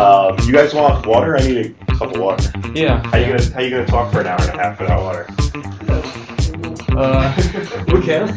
[0.00, 1.36] Um, you guys want water?
[1.36, 2.50] I need a cup of water.
[2.74, 3.06] Yeah.
[3.08, 5.26] How you gonna How you gonna talk for an hour and a half without water?
[6.96, 7.36] Uh,
[7.92, 8.28] we can.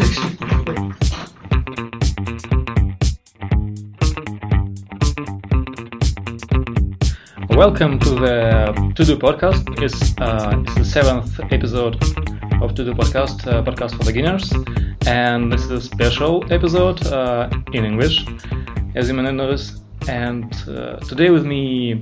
[7.55, 9.63] Welcome to the To Do podcast.
[9.81, 11.95] It's, uh, it's the seventh episode
[12.61, 14.51] of To Do podcast, uh, podcast for beginners,
[15.07, 18.25] and this is a special episode uh, in English,
[18.95, 19.82] as you may notice.
[20.07, 22.01] And uh, today with me,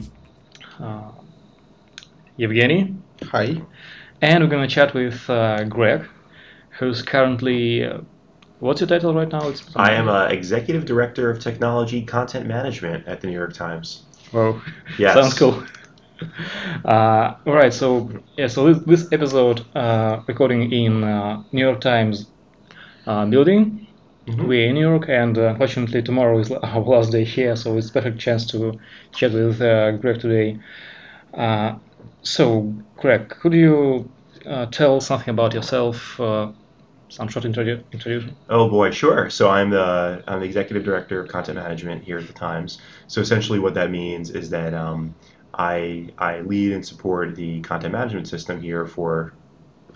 [0.80, 1.12] uh,
[2.40, 3.62] Evgeny, Hi.
[4.22, 6.08] and we're gonna chat with uh, Greg,
[6.80, 7.86] who's currently.
[7.86, 8.00] Uh,
[8.60, 9.48] what's your title right now?
[9.48, 14.04] It's I am uh, executive director of technology content management at the New York Times.
[14.34, 14.62] Wow.
[14.98, 15.14] Yes.
[15.14, 15.64] Sounds cool.
[16.86, 17.74] Uh, all right.
[17.74, 18.48] So yeah.
[18.48, 22.28] So this, this episode uh, recording in uh, New York Times
[23.06, 23.88] uh, building.
[24.32, 24.48] Mhm.
[24.48, 27.90] We're in New York, and uh, unfortunately tomorrow is our last day here, so it's
[27.92, 28.80] perfect chance to
[29.14, 30.60] chat with uh, Greg today.
[31.34, 31.76] Uh,
[32.24, 34.10] so, Greg, could you
[34.46, 36.20] uh, tell something about yourself?
[36.20, 36.52] Uh,
[37.10, 38.38] some short introdu- introduction.
[38.48, 39.30] Oh boy, sure.
[39.30, 42.80] So I'm the I'm the executive director of content management here at the Times.
[43.08, 45.14] So essentially, what that means is that um,
[45.54, 49.34] I I lead and support the content management system here for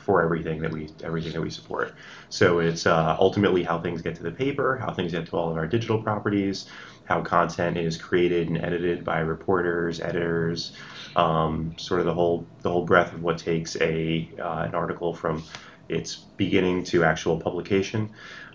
[0.05, 1.93] for everything that we everything that we support.
[2.29, 5.49] So it's uh, ultimately how things get to the paper, how things get to all
[5.49, 6.69] of our digital properties,
[7.05, 10.73] how content is created and edited by reporters, editors,
[11.15, 15.13] um, sort of the whole the whole breadth of what takes a uh, an article
[15.13, 15.43] from
[15.89, 18.11] its beginning to actual publication.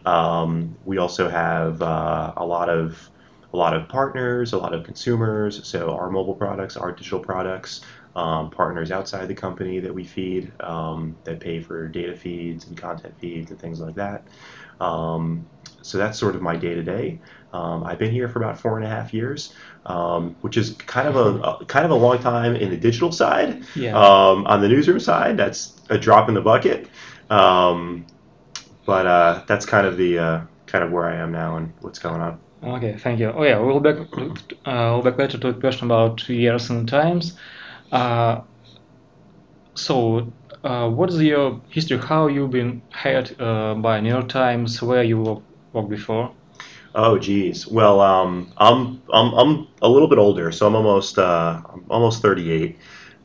[0.06, 3.11] Um, we also have uh, a lot of
[3.53, 5.67] a lot of partners, a lot of consumers.
[5.67, 7.81] So our mobile products, our digital products,
[8.16, 12.77] um, partners outside the company that we feed um, that pay for data feeds and
[12.77, 14.25] content feeds and things like that.
[14.80, 15.47] Um,
[15.83, 17.20] so that's sort of my day to day.
[17.53, 19.53] I've been here for about four and a half years,
[19.86, 23.12] um, which is kind of a, a kind of a long time in the digital
[23.12, 23.65] side.
[23.75, 23.97] Yeah.
[23.97, 26.88] Um, on the newsroom side, that's a drop in the bucket.
[27.28, 28.06] Um,
[28.87, 31.99] but uh, that's kind of the uh, kind of where I am now and what's
[31.99, 32.41] going on.
[32.62, 33.31] Okay, thank you.
[33.31, 37.38] Oh yeah, we'll back uh, we'll back later to a question about years and times.
[37.93, 38.41] Uh,
[39.75, 40.33] so,
[40.65, 41.99] uh, what is your history?
[41.99, 44.83] How you've been hired uh, by New York Times?
[44.83, 45.43] Where you work,
[45.73, 46.33] worked before?
[46.95, 47.67] Oh geez.
[47.67, 52.21] Well, um, I'm I'm I'm a little bit older, so I'm almost uh, I'm almost
[52.21, 52.77] 38.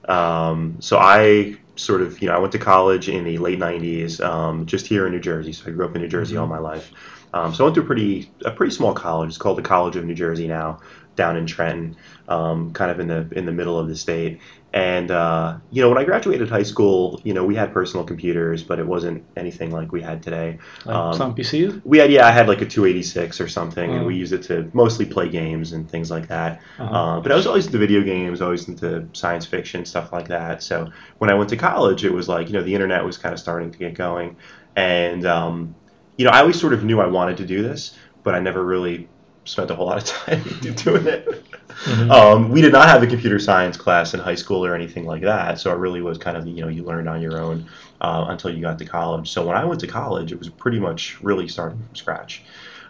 [0.08, 4.24] Um, so I sort of you know I went to college in the late 90s,
[4.24, 5.54] um, just here in New Jersey.
[5.54, 6.92] So I grew up in New Jersey all my life.
[7.34, 9.30] Um, so I went to a pretty a pretty small college.
[9.30, 10.80] It's called the College of New Jersey now,
[11.16, 11.98] down in Trenton,
[12.28, 14.40] um, kind of in the in the middle of the state.
[14.76, 18.62] And uh, you know, when I graduated high school, you know, we had personal computers,
[18.62, 20.60] but it wasn't anything like we had today.
[20.86, 21.82] Like Um, some PCs?
[21.86, 24.08] We had, yeah, I had like a 286 or something, and Oh.
[24.08, 26.60] we used it to mostly play games and things like that.
[26.78, 26.94] Uh-huh.
[26.94, 30.62] Uh, but I was always into video games, always into science fiction, stuff like that.
[30.62, 33.32] So when I went to college, it was like, you know, the internet was kind
[33.32, 34.36] of starting to get going.
[34.76, 35.74] And, um,
[36.18, 38.62] you know, I always sort of knew I wanted to do this, but I never
[38.62, 39.08] really
[39.46, 40.44] spent a whole lot of time
[40.76, 41.46] doing it.
[41.84, 42.10] Mhm.
[42.12, 45.22] Um, we did not have a computer science class in high school or anything like
[45.24, 47.66] that, so it really was kind of you know you learned on your own
[48.02, 49.30] uh, until you got to college.
[49.30, 52.44] So when I went to college, it was pretty much really starting from scratch.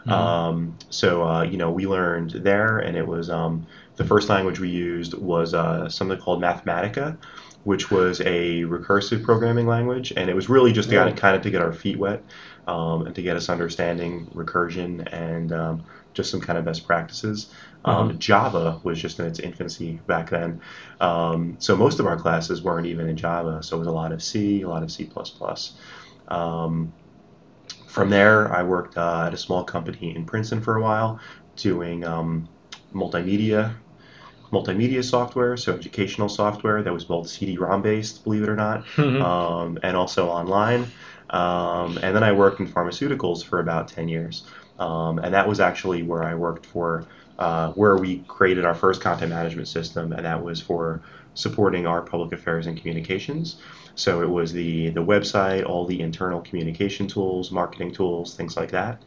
[0.08, 0.12] Mhm.
[0.12, 3.66] Um, so uh, you know we learned there, and it was um,
[3.96, 7.18] the first language we used was uh, something called Mathematica,
[7.64, 11.14] which was a recursive programming language, and it was really just to Really?
[11.14, 12.22] kind of to get our feet wet
[12.68, 17.48] um, and to get us understanding recursion and um, just some kind of best practices.
[17.86, 18.18] Um.
[18.20, 20.62] Java was just in its infancy back then,
[21.00, 23.62] um, so most of our classes weren't even in Java.
[23.64, 25.10] So it was a lot of C, a lot of C++.
[26.28, 26.92] Um,
[27.88, 31.20] from there, I worked uh, at a small company in Princeton for a while,
[31.56, 32.50] doing um,
[32.94, 33.74] multimedia
[34.52, 39.22] multimedia software, so educational software that was both CD-ROM based, believe it or not, Mhm.
[39.22, 40.86] um, and also online.
[41.32, 44.46] Um, and then I worked in pharmaceuticals for about 10 years.
[44.78, 47.08] Um, and that was actually where I worked for,
[47.40, 51.02] uh, where we created our first content management system, and that was for
[51.34, 53.62] supporting our public affairs and communications.
[53.96, 58.72] So it was the, the website, all the internal communication tools, marketing tools, things like
[58.72, 59.04] that.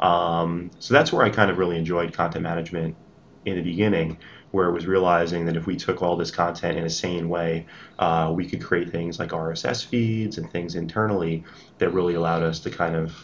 [0.00, 2.96] Um, so that's where I kind of really enjoyed content management
[3.44, 4.18] in the beginning,
[4.50, 7.66] where it was realizing that if we took all this content in a sane way,
[7.98, 11.44] uh, we could create things like RSS feeds and things internally
[11.78, 13.16] that really allowed us to kind of,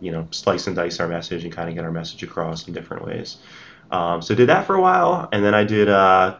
[0.00, 2.74] you know, slice and dice our message and kind of get our message across in
[2.74, 3.38] different ways.
[3.90, 6.36] Um, so did that for a while, and then I did uh,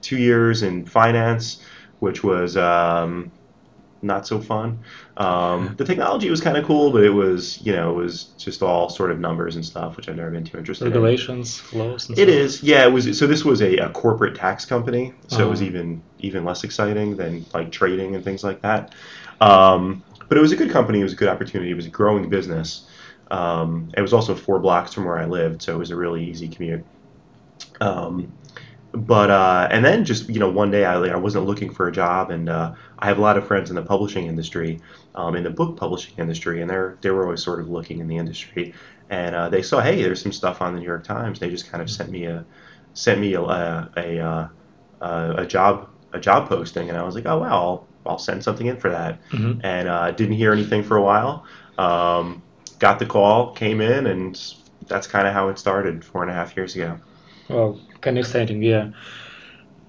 [0.00, 1.62] two years in finance,
[1.98, 3.30] which was um,
[4.02, 4.78] not so fun.
[5.16, 8.62] Um, the technology was kind of cool, but it was you know it was just
[8.62, 12.08] all sort of numbers and stuff, which I've never been too interested Regulations, flows.
[12.10, 12.18] in.
[12.18, 12.84] It is, yeah.
[12.86, 15.64] It was so this was a, a corporate tax company, so it was Oh.
[15.66, 18.94] even even less exciting than like trading and things like that.
[19.40, 21.00] Um, but it was a good company.
[21.00, 21.70] It was a good opportunity.
[21.70, 22.86] It was a growing business.
[23.30, 26.24] Um, it was also four blocks from where I lived, so it was a really
[26.24, 26.86] easy commute.
[27.80, 28.34] Um,
[28.92, 31.88] but uh, and then just you know one day I like I wasn't looking for
[31.88, 34.82] a job, and uh, I have a lot of friends in the publishing industry,
[35.14, 38.08] um, in the book publishing industry, and they're they were always sort of looking in
[38.08, 38.74] the industry,
[39.10, 41.40] and uh, they saw hey there's some stuff on the New York Times.
[41.40, 42.46] They just kind of sent me a
[42.94, 44.48] sent me a a, a, uh,
[45.00, 48.44] a, a job a job posting, and I was like oh wow I'll, I'll send
[48.44, 49.60] something in for that, Mhm.
[49.64, 51.46] and uh, didn't hear anything for a while.
[51.78, 52.43] Um,
[52.78, 54.38] got the call, came in, and
[54.86, 57.00] that's kind of how it started four and a half years ago.
[57.48, 58.90] Well, kind of exciting, yeah.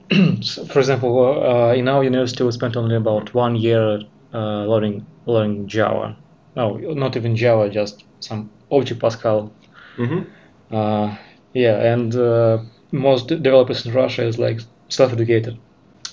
[0.41, 3.99] So, for example, uh, in our university, we spent only about one year
[4.33, 6.17] uh, learning learning Java.
[6.55, 9.55] No, not even Java, just some Object Pascal.
[9.97, 10.35] hmm
[10.71, 11.17] Uh,
[11.53, 12.59] yeah, and uh,
[12.91, 14.59] most developers in Russia is like
[14.89, 15.59] self-educated.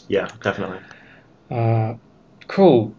[0.09, 0.79] Yeah, definitely.
[1.51, 1.95] Uh,
[2.49, 2.97] cool.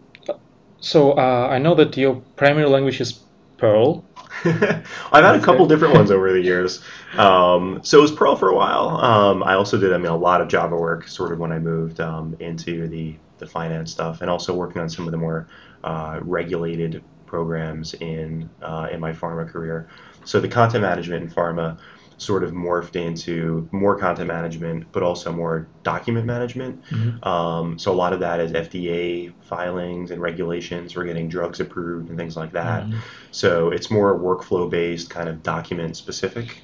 [0.80, 3.23] So uh, I know that your primary language is
[3.64, 4.04] Perl.
[4.44, 6.84] I've had a couple different ones over the years.
[7.16, 8.88] Um, so it was Perl for a while.
[8.98, 11.58] Um, I also did, I mean, a lot of Java work sort of when I
[11.58, 15.48] moved um, into the, the finance stuff and also working on some of the more
[15.82, 19.88] uh, regulated programs in, uh, in my pharma career.
[20.26, 21.78] So the content management in pharma
[22.24, 26.82] sort of morphed into more content management, but also more document management.
[26.90, 27.26] Mhm.
[27.26, 30.96] Um, so a lot of that is FDA filings and regulations.
[30.96, 32.84] We're getting drugs approved and things like that.
[32.86, 32.94] Mhm.
[33.30, 36.62] So it's more workflow based, kind of document specific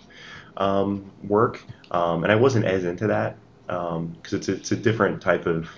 [0.56, 1.62] um, work.
[1.90, 3.36] Um, and I wasn't as into that
[3.66, 5.68] because it's it's a different type of.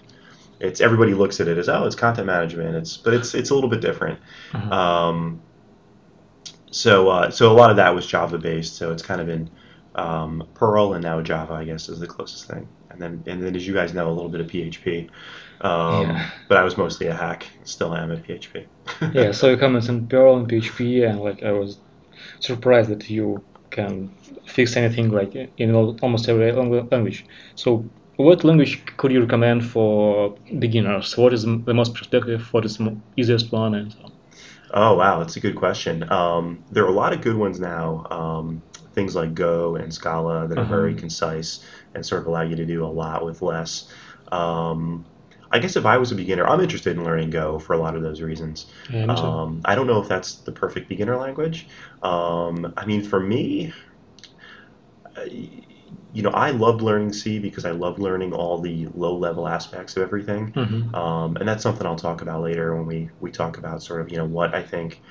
[0.61, 2.76] It's everybody looks at it as oh it's content management.
[2.76, 4.19] It's but it's it's a little bit different.
[4.52, 4.73] Mhm.
[4.73, 5.40] Um,
[6.70, 8.76] so uh, so a lot of that was Java based.
[8.76, 9.50] So it's kind of been
[9.94, 12.67] um, Perl and now Java, I guess, is the closest thing.
[12.91, 15.09] And then and then as you guys know, a little bit of PHP.
[15.61, 16.31] Um, Yeah.
[16.49, 17.47] But I was mostly a hack.
[17.65, 18.67] Still am at PHP.
[19.15, 21.79] yeah, so you comments in Perl and PHP, and like I was
[22.41, 24.15] surprised that you can
[24.47, 27.25] fix anything like in almost every language.
[27.55, 27.85] So,
[28.17, 31.17] what language could you recommend for beginners?
[31.17, 32.53] What is the most perspective?
[32.53, 33.75] What is the easiest one?
[33.75, 34.12] And so on?
[34.75, 36.11] Oh wow, that's a good question.
[36.11, 38.06] Um, there are a lot of good ones now.
[38.11, 38.62] Um,
[38.94, 41.00] things like Go and Scala that are very Uh-huh.
[41.00, 43.91] concise and sort of allow you to do a lot with less.
[44.31, 45.05] Um,
[45.50, 47.94] I guess if I was a beginner, I'm interested in learning Go for a lot
[47.94, 48.67] of those reasons.
[48.91, 49.05] Yeah.
[49.12, 51.69] Um, I don't know if that's the perfect beginner language.
[52.03, 53.73] Um, I mean, for me,
[56.15, 60.03] you know, I loved learning C because I loved learning all the low-level aspects of
[60.03, 60.53] everything.
[60.53, 60.94] Mhm.
[60.94, 64.11] Um, and that's something I'll talk about later when we, we talk about sort of,
[64.11, 65.03] you know, what I think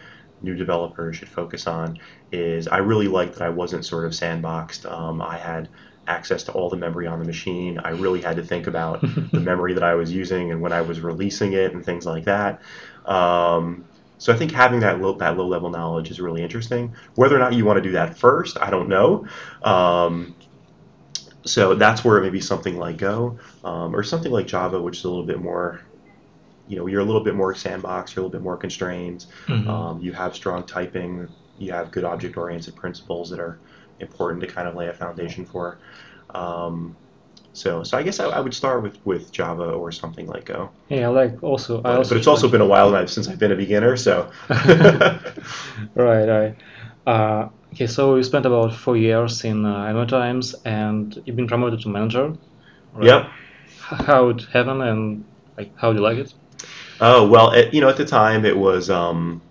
[0.42, 2.00] new developers should focus on
[2.32, 4.90] is I really liked that I wasn't sort of sandboxed.
[4.92, 5.70] Um, I had
[6.08, 7.80] access to all the memory on the machine.
[7.80, 9.02] I really had to think about
[9.32, 12.26] the memory that I was using and when I was releasing it and things like
[12.26, 12.62] that.
[13.06, 13.86] Um,
[14.18, 16.94] so I think having that low, that low level knowledge is really interesting.
[17.16, 19.26] Whether or not you want to do that first, I don't know.
[19.64, 20.36] Um,
[21.44, 25.10] so that's where maybe something like Go um, or something like Java, which is a
[25.10, 25.82] little bit more,
[26.72, 29.26] you know, you're a little bit more sandbox, you're a little bit more constrained.
[29.48, 29.68] Mhm.
[29.68, 31.28] Um, you have strong typing,
[31.58, 33.60] you have good object oriented principles that are
[34.00, 35.80] important to kind of lay a foundation for.
[36.34, 36.96] Um,
[37.54, 40.70] so, so I guess I, I would start with, with Java or something like Go.
[40.88, 41.80] yeah, I like also.
[41.80, 43.98] I But, also but it's also been a while I've, since I've been a beginner,
[43.98, 44.32] so.
[44.50, 46.56] right, right.
[47.06, 51.82] Uh, okay, so you spent about four years in uh, Times, and you've been promoted
[51.82, 52.34] to manager.
[52.94, 53.06] right?
[53.06, 53.30] Yep.
[53.82, 55.26] How it happened, and
[55.58, 56.34] like how do you like it?
[57.02, 59.42] Oh well, at, you know, at the time it was um,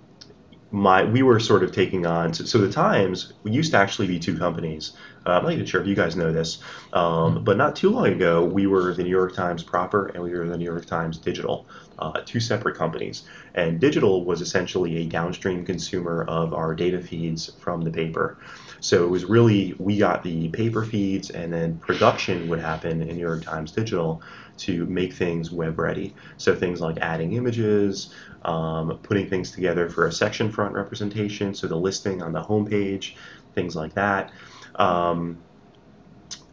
[0.70, 2.32] my we were sort of taking on.
[2.32, 4.92] So, so the Times we used to actually be two companies.
[5.26, 8.06] Uh, I'm not even sure if you guys know this, um, but not too long
[8.06, 11.18] ago we were the New York Times proper and we were the New York Times
[11.18, 11.66] Digital,
[11.98, 13.24] uh, two separate companies.
[13.54, 18.38] And digital was essentially a downstream consumer of our data feeds from the paper.
[18.78, 23.16] So it was really we got the paper feeds, and then production would happen in
[23.16, 24.22] New York Times Digital
[24.60, 26.14] to make things web ready.
[26.36, 31.66] So things like adding images, um, putting things together for a section front representation, so
[31.66, 33.14] the listing on the homepage,
[33.54, 34.32] things like that.
[34.76, 35.38] Um,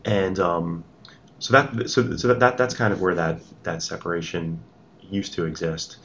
[0.05, 0.83] and um,
[1.39, 4.59] so that so, so that, that that's kind of where that that separation
[5.01, 5.97] used to exist.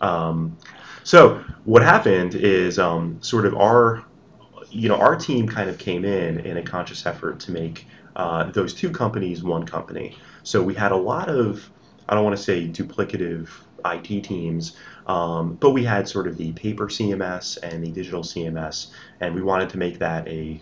[0.00, 0.56] Um,
[1.04, 4.04] so what happened is um, sort of our
[4.70, 8.44] you know our team kind of came in in a conscious effort to make uh,
[8.50, 10.16] those two companies one company.
[10.42, 11.70] So we had a lot of
[12.08, 13.48] I don't want to say duplicative
[13.84, 14.76] IT teams.
[15.06, 18.88] Um, but we had sort of the paper CMS and the digital CMS,
[19.20, 20.60] and we wanted to make that a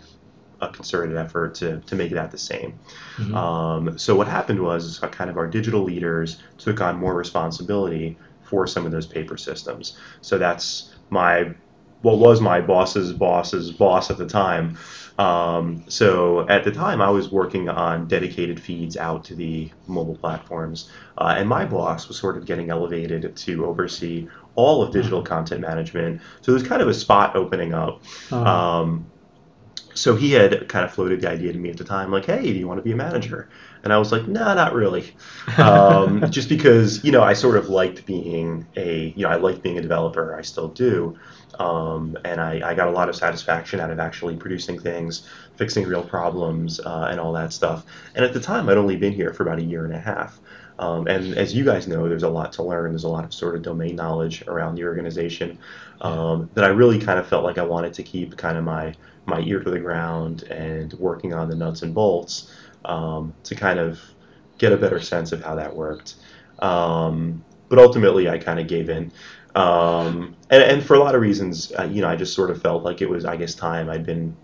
[0.61, 2.77] a concerted effort to, to make that the same.
[3.17, 3.35] Mm-hmm.
[3.35, 8.67] Um, so what happened was kind of our digital leaders took on more responsibility for
[8.67, 9.97] some of those paper systems.
[10.21, 11.55] So that's my
[12.03, 14.77] what was my boss's boss's boss at the time.
[15.21, 20.15] Um, so at the time, I was working on dedicated feeds out to the mobile
[20.15, 25.21] platforms, uh, and my boss was sort of getting elevated to oversee all of digital
[25.21, 26.21] content management.
[26.41, 28.01] So there's kind of a spot opening up.
[28.31, 28.43] Uh-huh.
[28.43, 29.11] Um,
[29.93, 32.41] so he had kind of floated the idea to me at the time, like, "Hey,
[32.41, 33.49] do you want to be a manager?"
[33.83, 35.13] And I was like, "No, nah, not really,"
[35.57, 39.61] um, just because you know I sort of liked being a you know I liked
[39.61, 40.35] being a developer.
[40.35, 41.19] I still do,
[41.61, 45.85] um, and I, I, got a lot of satisfaction out of actually producing things, fixing
[45.85, 47.85] real problems, uh, and all that stuff.
[48.15, 50.39] And at the time, I'd only been here for about a year and a half.
[50.79, 52.93] Um, and as you guys know, there's a lot to learn.
[52.93, 55.59] There's a lot of sort of domain knowledge around the organization
[56.01, 58.95] um, that I really kind of felt like I wanted to keep kind of my
[59.27, 62.51] my ear to the ground and working on the nuts and bolts
[62.85, 64.01] um, to kind of
[64.57, 66.15] get a better sense of how that worked.
[66.57, 69.11] Um, but ultimately, I kind of gave in.
[69.55, 72.61] Um, and, and for a lot of reasons, uh, you know, I just sort of
[72.61, 73.89] felt like it was, I guess, time.
[73.89, 74.35] I'd been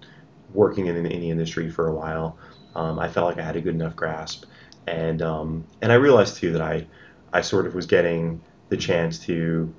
[0.54, 2.38] working in, in the industry for a while.
[2.76, 4.46] Um, I felt like I had a good enough grasp,
[4.86, 6.86] and um, and I realized too that I,
[7.34, 9.74] I sort of was getting the chance to,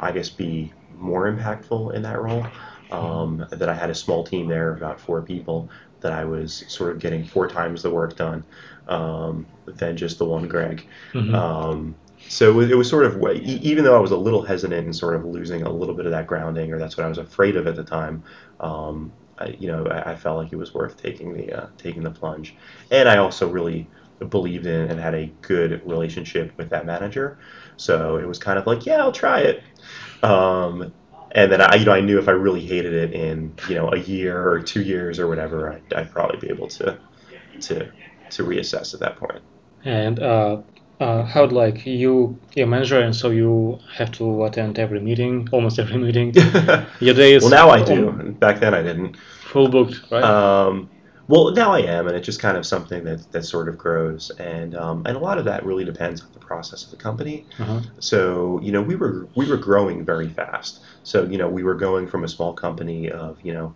[0.00, 2.46] I guess, be more impactful in that role.
[2.90, 5.70] Um, that I had a small team there of about four people
[6.02, 8.44] that I was sort of getting four times the work done
[8.86, 10.86] um, than just the one Greg.
[11.14, 11.34] Mm-hmm.
[12.32, 15.26] So it was sort of even though I was a little hesitant and sort of
[15.26, 17.76] losing a little bit of that grounding, or that's what I was afraid of at
[17.76, 18.22] the time.
[18.58, 22.02] Um, I, you know, I, I, felt like it was worth taking the uh, taking
[22.02, 22.54] the plunge,
[22.90, 23.86] and I also really
[24.30, 27.36] believed in and had a good relationship with that manager.
[27.76, 29.62] So it was kind of like, yeah, I'll try it.
[30.22, 30.90] Um,
[31.32, 33.92] and then I, you know, I knew if I really hated it in you know
[33.92, 36.98] a year or two years or whatever, I'd, I'd probably be able to
[37.60, 37.92] to
[38.30, 39.42] to reassess at that point.
[39.84, 40.62] And uh,
[41.02, 45.48] uh, how like you you're a manager and so you have to attend every meeting
[45.52, 46.32] almost every meeting.
[47.00, 48.10] Your day is well now i do.
[48.38, 49.16] back then i didn't.
[49.52, 50.22] full booked right?
[50.22, 50.88] Um,
[51.28, 54.30] well now i am and it's just kind of something that, that sort of grows
[54.38, 57.46] and um, and a lot of that really depends on the process of the company.
[57.58, 57.80] Uh-huh.
[57.98, 60.84] so you know we were we were growing very fast.
[61.02, 63.74] So you know we were going from a small company of you know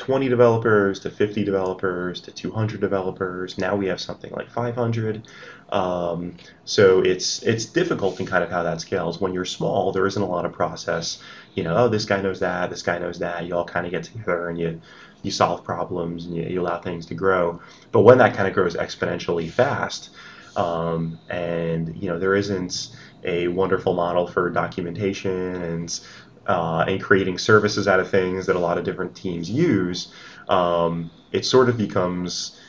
[0.00, 3.58] 20 developers to 50 developers to 200 developers.
[3.58, 5.28] Now we have something like 500.
[5.68, 9.20] Um, so it's it's difficult in kind of how that scales.
[9.20, 11.22] When you're small, there isn't a lot of process.
[11.54, 13.44] You know, oh, this guy knows that, this guy knows that.
[13.44, 14.80] You all kind of get together and you
[15.22, 17.60] you solve problems and you, you allow things to grow.
[17.92, 20.08] But when that kind of grows exponentially fast,
[20.56, 26.00] um, and you know there isn't a wonderful model for documentation and
[26.46, 30.12] uh, and creating services out of things that a lot of different teams use,
[30.48, 32.60] um, it sort of becomes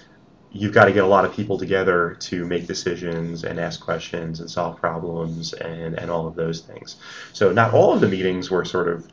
[0.54, 4.42] you've got to get a lot of people together to make decisions and ask questions
[4.42, 6.98] and solve problems and, and all of those things.
[7.32, 9.08] So not all of the meetings were sort of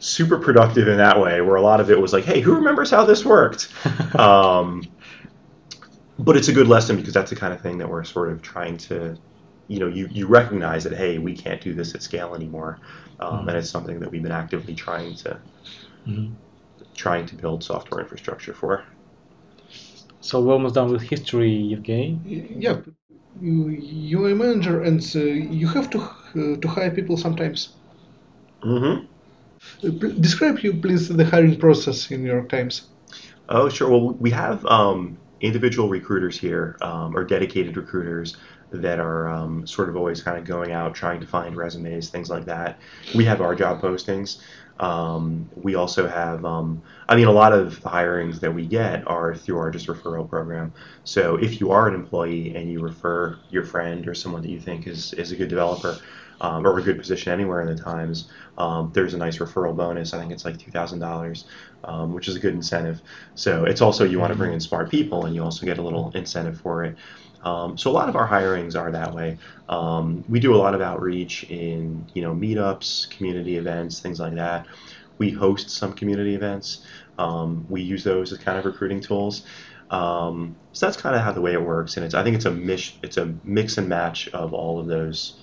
[0.00, 2.90] super productive in that way, where a lot of it was like, hey, who remembers
[2.90, 3.72] how this worked?
[4.16, 4.82] um,
[6.18, 8.42] but it's a good lesson because that's the kind of thing that we're sort of
[8.42, 9.16] trying to
[9.68, 12.78] you know you, you recognize that hey we can't do this at scale anymore
[13.20, 13.48] um, mm-hmm.
[13.48, 15.38] and it's something that we've been actively trying to
[16.06, 16.32] mm-hmm.
[16.94, 18.84] trying to build software infrastructure for
[20.20, 22.18] so we're almost done with history Evgeny.
[22.56, 22.78] yeah
[23.40, 27.74] you're a manager and uh, you have to uh, to hire people sometimes
[28.62, 29.06] mm-hmm.
[29.84, 32.88] Uh, describe you please the hiring process in New York times
[33.50, 38.36] oh sure well we have um, individual recruiters here um, or dedicated recruiters
[38.72, 42.30] that are um, sort of always kind of going out trying to find resumes, things
[42.30, 42.78] like that.
[43.14, 44.40] We have our job postings.
[44.80, 49.06] Um, we also have, um, I mean, a lot of the hirings that we get
[49.06, 50.72] are through our just referral program.
[51.04, 54.58] So if you are an employee and you refer your friend or someone that you
[54.58, 55.98] think is, is a good developer
[56.40, 60.14] um, or a good position anywhere in the Times, um, there's a nice referral bonus.
[60.14, 61.44] I think it's like $2,000,
[61.84, 63.02] um, which is a good incentive.
[63.34, 65.82] So it's also you want to bring in smart people and you also get a
[65.82, 66.96] little incentive for it.
[67.42, 69.38] Um, so a lot of our hirings are that way.
[69.68, 74.34] Um, we do a lot of outreach in you know meetups, community events, things like
[74.34, 74.66] that.
[75.18, 76.84] We host some community events.
[77.18, 79.44] Um, we use those as kind of recruiting tools.
[79.90, 82.44] Um, so that's kind of how the way it works, and it's I think it's
[82.44, 85.40] a mix it's a mix and match of all of those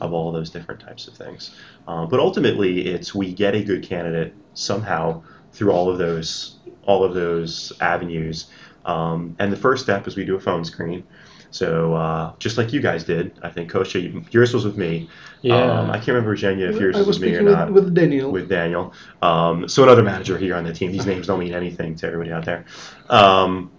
[0.00, 1.54] of all of those different types of things.
[1.86, 7.04] Um, but ultimately, it's we get a good candidate somehow through all of those all
[7.04, 8.50] of those avenues.
[8.84, 11.04] Um, and the first step is we do a phone screen.
[11.50, 15.08] So uh, just like you guys did, I think Kosha, yours was with me.
[15.42, 15.56] Yeah.
[15.56, 17.54] Um, I can't remember Zhenya if yours I was, was with me or speaking with,
[17.54, 17.72] not.
[17.72, 18.30] with Daniel.
[18.30, 18.92] with Daniel.
[19.22, 20.92] Um, so another manager here on the team.
[20.92, 22.66] These names don't mean anything to everybody out there.
[23.08, 23.70] Um,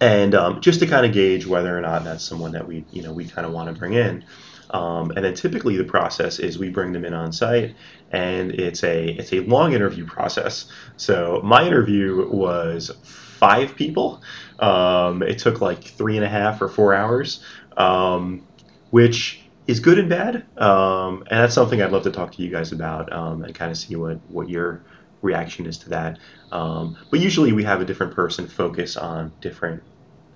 [0.00, 3.02] and um, just to kind of gauge whether or not that's someone that we, you
[3.02, 4.24] know, we kind of want to bring in.
[4.70, 7.74] Um, and then typically the process is we bring them in on site,
[8.12, 10.70] and it's a it's a long interview process.
[10.96, 14.22] So my interview was five people.
[14.60, 17.42] Um, it took like three and a half or four hours,
[17.76, 18.46] um,
[18.90, 20.44] which is good and bad.
[20.58, 23.70] Um, and that's something I'd love to talk to you guys about um, and kind
[23.70, 24.82] of see what what your
[25.22, 26.18] reaction is to that.
[26.52, 29.82] Um, but usually we have a different person focus on different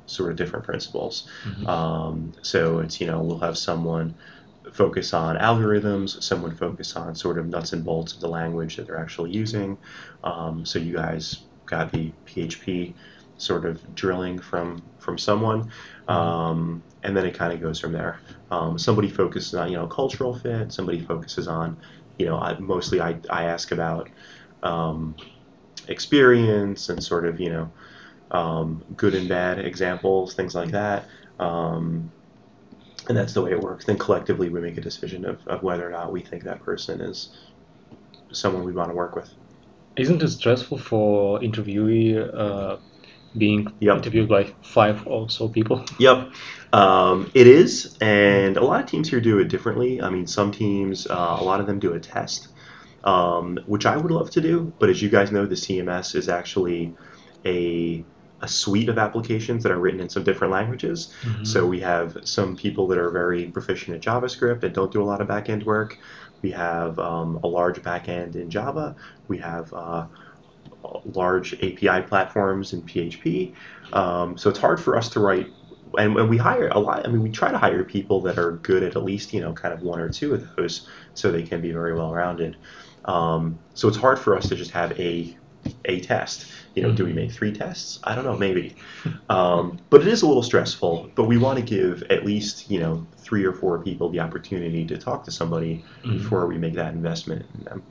[0.07, 1.29] sort of different principles.
[1.45, 1.67] Mhm.
[1.67, 4.15] Um, so it's you know we'll have someone
[4.73, 8.87] focus on algorithms, someone focus on sort of nuts and bolts of the language that
[8.87, 9.77] they're actually using.
[10.23, 12.95] Um, so you guys got the PHP
[13.37, 15.71] sort of drilling from from someone,
[16.09, 18.21] um, and then it kind of goes from there.
[18.51, 20.73] Um, somebody focuses on you know cultural fit.
[20.73, 21.79] Somebody focuses on
[22.19, 24.09] you know I, mostly I, I ask about
[24.63, 25.17] um,
[25.89, 27.71] experience and sort of you know
[28.31, 31.09] um, good and bad examples, things like that.
[31.39, 32.11] Um,
[33.09, 33.85] and that's the way it works.
[33.85, 37.01] Then collectively we make a decision of, of whether or not we think that person
[37.01, 37.37] is
[38.33, 39.31] someone we want to work with.
[39.97, 42.79] Isn't it stressful for interviewee uh,
[43.37, 43.97] being Yep.
[43.99, 45.85] interviewed by five or so people?
[45.99, 46.31] Yep,
[46.73, 50.01] um, it is, and a lot of teams here do it differently.
[50.01, 52.49] I mean, some teams, uh, a lot of them do a test,
[53.05, 54.75] um, which I would love to do.
[54.79, 56.95] But as you guys know, the CMS is actually
[57.47, 58.07] a
[58.41, 61.11] a suite of applications that are written in some different languages.
[61.45, 65.05] So we have some people that are very proficient at JavaScript and don't do a
[65.05, 65.97] lot of back end work.
[66.43, 68.97] We have um, a large back end in Java.
[69.29, 70.09] We have uh,
[71.05, 73.55] large API platforms in PHP.
[73.93, 75.53] Um, so it's hard for us to write.
[75.99, 77.07] And, and we hire a lot.
[77.07, 79.53] I mean, we try to hire people that are good at at least you know
[79.53, 82.57] kind of one or two of those, so they can be very well rounded.
[83.05, 85.37] Um, so it's hard for us to just have a
[85.87, 86.47] a test.
[86.75, 87.99] You know, do we make three tests?
[88.05, 88.77] I don't know, maybe.
[89.29, 91.13] Um, but it is a little stressful.
[91.15, 94.87] But we want to give at least you know three or four people the opportunity
[94.87, 96.19] to talk to somebody Mhm.
[96.19, 97.85] before we make that investment in them.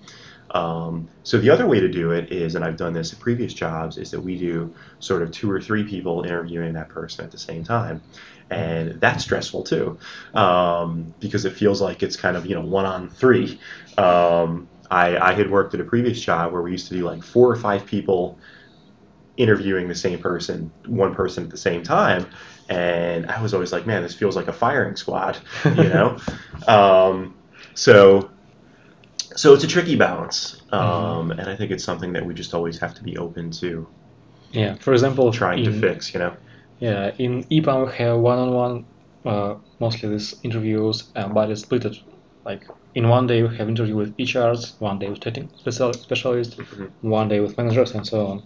[0.54, 3.54] Um, so the other way to do it is, and I've done this at previous
[3.54, 7.32] jobs, is that we do sort of two or three people interviewing that person at
[7.32, 8.02] the same time,
[8.50, 9.98] and that's stressful too,
[10.36, 13.60] um, because it feels like it's kind of you know one on three.
[13.98, 17.24] Um, I, I had worked at a previous job where we used to do like
[17.24, 18.38] four or five people
[19.38, 22.28] interviewing the same person, one person at the same time,
[22.70, 26.20] and I was always like, man, this feels like a firing squad, you know.
[26.68, 27.36] um,
[27.74, 28.30] so,
[29.36, 32.80] so it's a tricky balance, um, and I think it's something that we just always
[32.80, 33.88] have to be open to
[34.52, 34.76] Yeah.
[34.76, 36.34] For example, trying to fix, you know.
[36.80, 38.86] Yeah, in EPAM we have one-on-one,
[39.26, 41.86] uh, mostly these interviews, uh, but it's split.
[41.86, 41.96] it.
[42.46, 46.58] Like in one day we have interview with HRs, one day with testing special specialist,
[46.58, 46.92] Mhm.
[47.02, 48.44] one day with managers, and so on.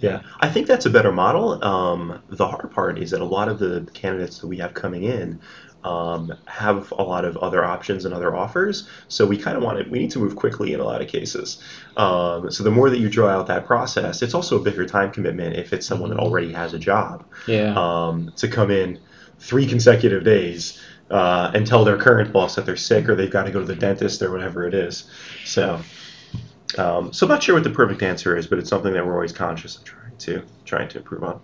[0.00, 1.64] Yeah, I think that's a better model.
[1.64, 5.04] Um, the hard part is that a lot of the candidates that we have coming
[5.04, 5.40] in
[5.86, 8.88] um, have a lot of other options and other offers.
[9.08, 11.08] So we kind of want to, we need to move quickly in a lot of
[11.08, 11.62] cases.
[11.96, 15.12] Um, so the more that you draw out that process, it's also a bigger time
[15.12, 17.72] commitment if it's someone that already has a job Yeah.
[17.76, 18.98] um, to come in
[19.38, 23.44] three consecutive days uh, and tell their current boss that they're sick or they've got
[23.44, 25.08] to go to the dentist or whatever it is.
[25.44, 25.80] So,
[26.78, 29.14] um, so I'm not sure what the perfect answer is, but it's something that we're
[29.14, 31.40] always conscious of trying to trying to improve on.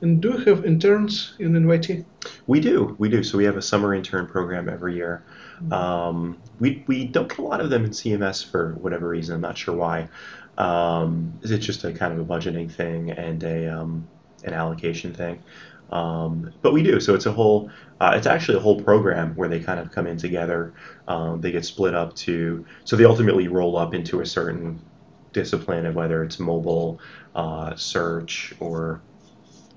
[0.00, 2.04] And do you have interns in NYT?
[2.46, 3.22] We do, we do.
[3.22, 5.24] So we have a summer intern program every year.
[5.70, 9.36] Um, we we don't get a lot of them in CMS for whatever reason.
[9.36, 10.08] I'm not sure why.
[10.58, 14.06] Um, it's just a kind of a budgeting thing and a um,
[14.44, 15.42] an allocation thing.
[15.90, 17.00] Um, but we do.
[17.00, 17.70] So it's a whole.
[18.00, 20.74] Uh, it's actually a whole program where they kind of come in together.
[21.08, 22.64] Um, they get split up to.
[22.84, 24.80] So they ultimately roll up into a certain
[25.32, 27.00] discipline of whether it's mobile,
[27.34, 29.00] uh, search, or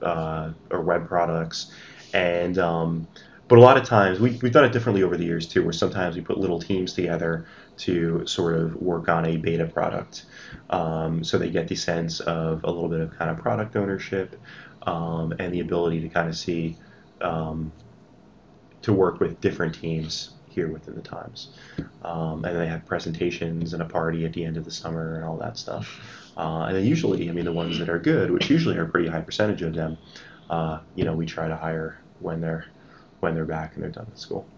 [0.02, 1.72] uh, or web products,
[2.14, 3.08] and um,
[3.48, 5.74] but a lot of times we, we've done it differently over the years too, where
[5.74, 7.46] sometimes we put little teams together
[7.78, 10.26] to sort of work on a beta product,
[10.70, 14.40] um, so they get the sense of a little bit of kind of product ownership
[14.84, 16.76] um, and the ability to kind of see
[17.22, 17.72] um,
[18.82, 21.50] to work with different teams here within the times,
[22.04, 25.24] um, and they have presentations and a party at the end of the summer and
[25.24, 26.27] all that stuff.
[26.38, 28.90] Uh, and then usually, I mean, the ones that are good, which usually are a
[28.92, 30.00] pretty high percentage of them,
[30.50, 32.66] uh, you know, we try to hire when they're
[33.22, 34.52] when they're back and they're done with school.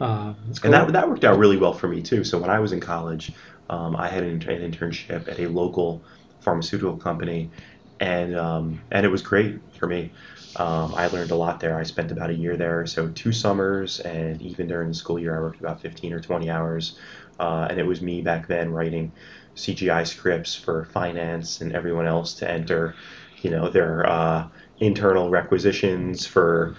[0.00, 2.24] Uh, And that that worked out really well for me too.
[2.24, 3.34] So when I was in college,
[3.68, 6.04] um, I had an, inter- an internship at a local
[6.40, 7.52] pharmaceutical company,
[8.00, 10.14] and um, and it was great for me.
[10.56, 11.78] Um, I learned a lot there.
[11.78, 15.36] I spent about a year there, so two summers, and even during the school year,
[15.36, 16.96] I worked about 15 or 20 hours.
[17.40, 19.14] Uh, and it was me back then writing
[19.58, 22.94] CGI scripts for finance and everyone else to enter,
[23.42, 26.76] you know, their uh, internal requisitions for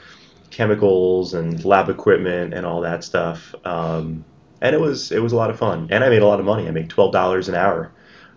[0.50, 3.54] chemicals and lab equipment and all that stuff.
[3.66, 4.24] Um,
[4.62, 6.46] and it was it was a lot of fun, and I made a lot of
[6.46, 6.68] money.
[6.68, 7.92] I made twelve dollars an hour.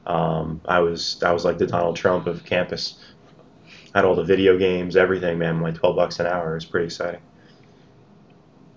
[0.07, 2.99] Um, I was I was like the Donald Trump of campus.
[3.95, 5.57] I had all the video games, everything, man.
[5.57, 7.21] My twelve bucks an hour is pretty exciting.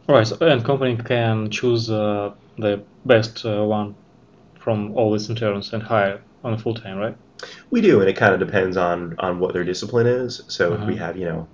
[0.08, 3.96] Right, so, and company can choose uh, the best uh, one
[4.66, 7.18] from all these interns and hire on a full time, right?
[7.72, 10.42] We do, and it kind of depends on on what their discipline is.
[10.50, 11.06] So if we Uh-huh.
[11.06, 11.50] have you know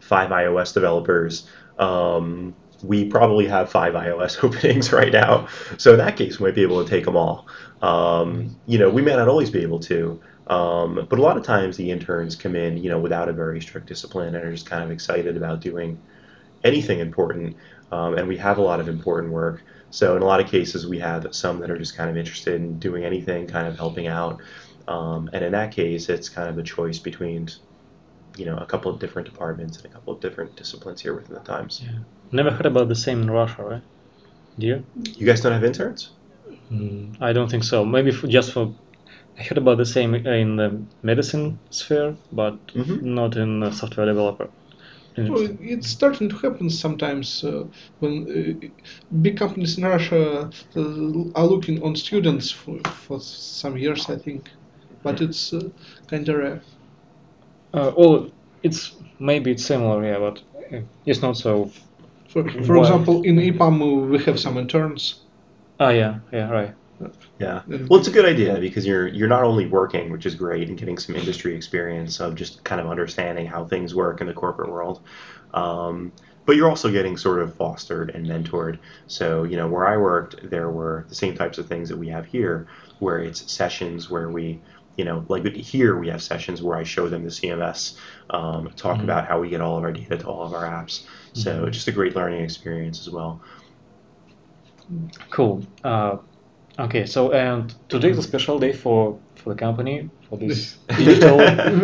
[0.00, 1.48] five iOS developers,
[1.78, 5.48] um, we probably have five iOS openings right now.
[5.78, 7.48] So in that case, we might be able to take them all.
[7.82, 11.44] Um, you know, we may not always be able to, um, but a lot of
[11.44, 14.66] times the interns come in, you know, without a very strict discipline and are just
[14.66, 16.00] kind of excited about doing
[16.64, 17.56] anything important.
[17.92, 19.64] Um, and we have a lot of important work.
[19.96, 22.56] So in a lot of cases, we have some that are just kind of interested
[22.60, 24.42] in doing anything, kind of helping out.
[24.86, 27.48] Um, and in that case, it's kind of a choice between,
[28.36, 31.32] you know, a couple of different departments and a couple of different disciplines here within
[31.32, 31.80] the Times.
[31.82, 32.00] Yeah.
[32.30, 33.82] Never heard about the same in Russia, right?
[34.58, 34.84] Do you?
[35.16, 36.10] You guys don't have interns?
[36.70, 37.82] Mm, I don't think so.
[37.82, 38.74] Maybe for, just for.
[39.38, 43.00] I heard about the same in the medicine sphere, but Mhm.
[43.00, 44.50] not in the software developer.
[45.28, 47.64] Well, it's starting to happen sometimes uh,
[47.98, 48.66] when uh,
[49.22, 54.50] big companies in Russia uh, are looking on students for, for some years, I think,
[55.02, 55.70] but it's uh,
[56.08, 56.62] kind of rare.
[57.72, 58.30] Uh, well,
[58.62, 61.70] it's maybe it's similar, yeah, but uh, it's not so.
[62.28, 65.26] For, for example, in EPAM uh, we have some interns.
[65.78, 66.74] Ah, yeah, yeah, right.
[67.38, 67.62] Yeah.
[67.88, 70.78] Well, it's a good idea because you're you're not only working, which is great, and
[70.78, 74.70] getting some industry experience of just kind of understanding how things work in the corporate
[74.70, 75.02] world,
[75.52, 76.14] um,
[76.46, 78.78] but you're also getting sort of fostered and mentored.
[79.06, 82.08] So you know, where I worked, there were the same types of things that we
[82.08, 84.62] have here, where it's sessions where we,
[84.96, 87.96] you know, like here we have sessions where I show them the CMS,
[88.30, 89.04] um, talk Mhm.
[89.04, 91.04] about how we get all of our data to all of our apps.
[91.34, 91.70] So Mhm.
[91.70, 93.42] just a great learning experience as well.
[95.30, 95.66] Cool.
[95.84, 96.18] Uh,
[96.78, 101.38] okay, so and today is a special day for for the company for this digital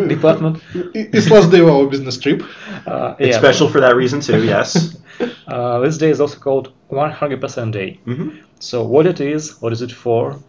[0.07, 0.61] department.
[0.93, 2.43] It's last day of our business trip.
[2.85, 4.43] Uh, It's yeah, special for that reason too.
[4.43, 4.97] Yes.
[5.47, 7.99] Uh, this day is also called 100% Day.
[8.05, 8.29] hmm
[8.59, 10.39] So what it is, what is it for?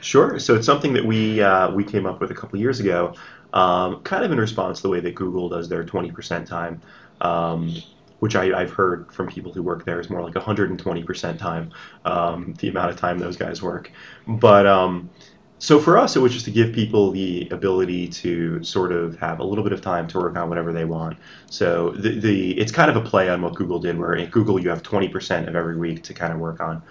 [0.00, 0.38] Sure.
[0.38, 3.14] So it's something that we uh, we came up with a couple of years ago,
[3.52, 6.80] um, kind of in response to the way that Google does their 20% time,
[7.20, 7.74] um,
[8.20, 11.72] which I, I've heard from people who work there is more like 120% time,
[12.04, 13.90] um, the amount of time those guys work.
[14.26, 15.10] But um,
[15.58, 19.40] so for us, it was just to give people the ability to sort of have
[19.40, 21.16] a little bit of time to work on whatever they want.
[21.46, 24.60] So the, the it's kind of a play on what Google did, where at Google
[24.60, 26.82] you have 20% of every week to kind of work on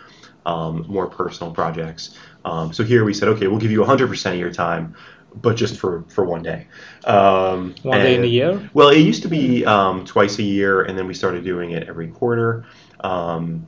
[0.46, 2.18] um, more personal projects.
[2.46, 4.96] Um, so here we said, okay, we'll give you 100% of your time,
[5.36, 6.68] but just for, for one day.
[7.06, 8.70] Um, One day in and- a year?
[8.74, 11.88] Well, it used to be um, twice a year, and then we started doing it
[11.88, 12.66] every quarter.
[13.02, 13.68] Um,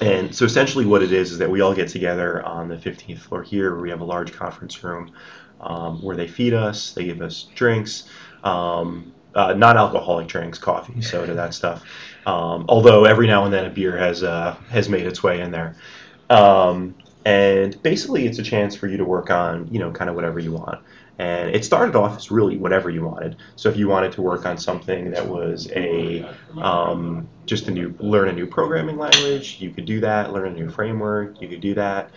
[0.00, 3.18] and so essentially, what it is is that we all get together on the 15th
[3.18, 5.12] floor here, where we have a large conference room
[5.60, 8.08] um, where they feed us, they give us drinks,
[8.44, 11.84] um, uh, non-alcoholic drinks, coffee, soda, that stuff.
[12.26, 15.50] Um, although every now and then a beer has uh, has made its way in
[15.50, 15.76] there.
[16.30, 16.94] Um,
[17.24, 20.38] and basically, it's a chance for you to work on, you know, kind of whatever
[20.38, 20.80] you want.
[21.18, 23.36] And it started off as really whatever you wanted.
[23.56, 27.94] So if you wanted to work on something that was a um, just a new
[27.98, 30.32] learn a new programming language, you could do that.
[30.32, 32.10] Learn a new framework, you could do that.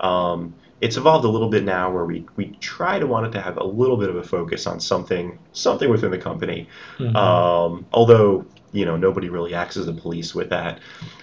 [0.00, 3.40] Um, it's evolved a little bit now where we, we try to want it to
[3.40, 6.68] have a little bit of a focus on something something within the company.
[6.98, 7.14] Mhm.
[7.14, 10.80] Um, although you know nobody really acts as the police with that,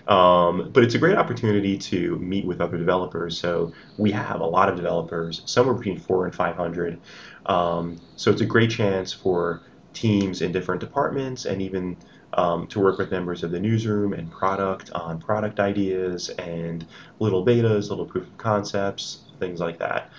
[0.07, 3.39] um, but it's a great opportunity to meet with other developers.
[3.39, 6.99] So we have a lot of developers, somewhere between four and five hundred.
[7.45, 9.63] Um, so it's a great chance for
[9.93, 11.97] teams in different departments and even
[12.33, 16.87] um, to work with members of the newsroom and product on product ideas and
[17.19, 20.09] little betas, little proof of concepts, things like that.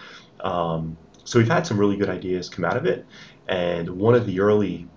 [0.41, 3.07] Um, so we've had some really good ideas come out of it,
[3.49, 4.89] and one of the early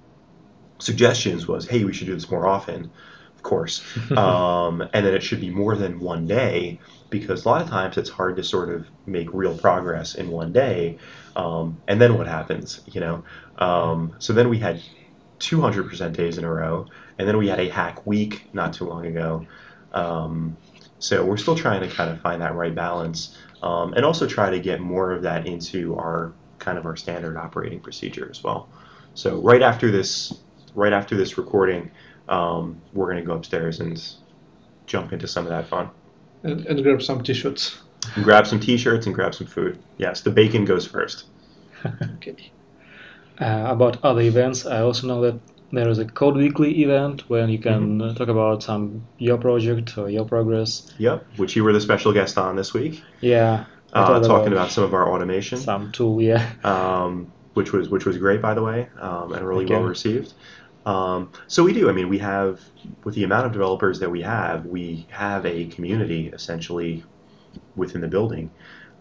[0.80, 2.92] suggestions was, "Hey, we should do this more often."
[3.36, 3.84] Of course,
[4.18, 7.98] um, and then it should be more than one day because a lot of times
[7.98, 10.98] it's hard to sort of make real progress in one day.
[11.36, 13.24] Um, and then what happens, you know?
[13.58, 14.82] Um, so then we had
[15.40, 16.88] 200% days in a row,
[17.18, 19.46] and then we had a hack week not too long ago.
[19.94, 20.58] Um,
[21.00, 24.50] so we're still trying to kind of find that right balance, um, and also try
[24.50, 28.68] to get more of that into our kind of our standard operating procedure as well.
[29.14, 30.34] So right after this,
[30.78, 31.92] right after this recording,
[32.30, 34.02] um, we're going to go upstairs and
[34.86, 35.90] jump into some of that fun.
[36.44, 37.82] And, and grab some t-shirts.
[38.16, 39.80] And grab some t-shirts and grab some food.
[39.98, 41.26] Yes, the bacon goes first.
[42.16, 42.52] Okay.
[43.40, 45.40] Uh, about other events, I also know that
[45.72, 49.96] there is a Code Weekly event where you can uh, talk about some your project
[49.96, 50.92] or your progress.
[50.98, 54.84] Yep, which you were the special guest on this week, Yeah, uh, talking about some
[54.84, 55.60] of our automation.
[55.60, 56.20] some tool.
[56.20, 59.74] Yeah, um, which was which was great by the way, um, and really you.
[59.74, 60.34] well received.
[60.88, 61.90] Um, so we do.
[61.90, 62.62] I mean, we have
[63.04, 67.04] with the amount of developers that we have, we have a community essentially
[67.76, 68.50] within the building.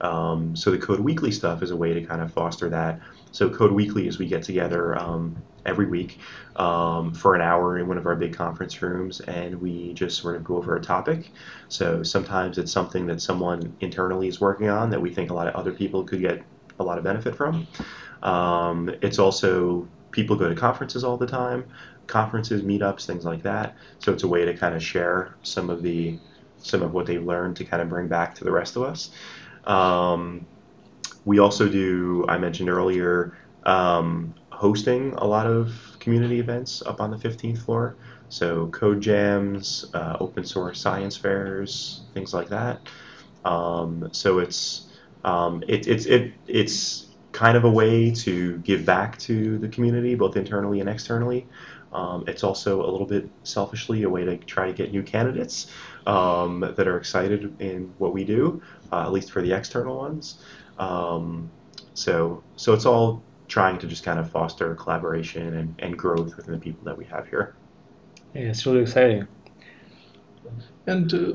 [0.01, 3.01] Um, so the Code Weekly stuff is a way to kind of foster that.
[3.31, 6.19] So Code Weekly is we get together um, every week
[6.57, 10.35] um, for an hour in one of our big conference rooms, and we just sort
[10.35, 11.31] of go over a topic.
[11.69, 15.47] So sometimes it's something that someone internally is working on that we think a lot
[15.47, 16.43] of other people could get
[16.81, 17.69] a lot of benefit from.
[18.25, 21.69] Um, it's also people go to conferences all the time,
[22.07, 23.77] conferences, meetups, things like that.
[23.99, 26.19] So it's a way to kind of share some of the
[26.57, 29.11] some of what they've learned to kind of bring back to the rest of us.
[29.65, 30.47] Um,
[31.27, 37.11] we also do, I mentioned earlier, um, hosting a lot of community events up on
[37.11, 37.99] the 15th floor.
[38.31, 42.81] So code jams, uh, open source science fairs, things like that.
[43.45, 44.89] Um, so it's
[45.25, 47.06] um, it, it's it, it's
[47.37, 51.47] kind of a way to give back to the community, both internally and externally.
[51.93, 55.71] Um, it's also a little bit selfishly a way to try to get new candidates
[56.07, 60.43] um, that are excited in what we do, uh, at least for the external ones.
[60.79, 61.51] Um,
[61.93, 66.55] so so it's all trying to just kind of foster collaboration and, and growth within
[66.55, 67.55] the people that we have here.
[68.35, 69.29] yeah it's really exciting.
[70.87, 71.33] And uh,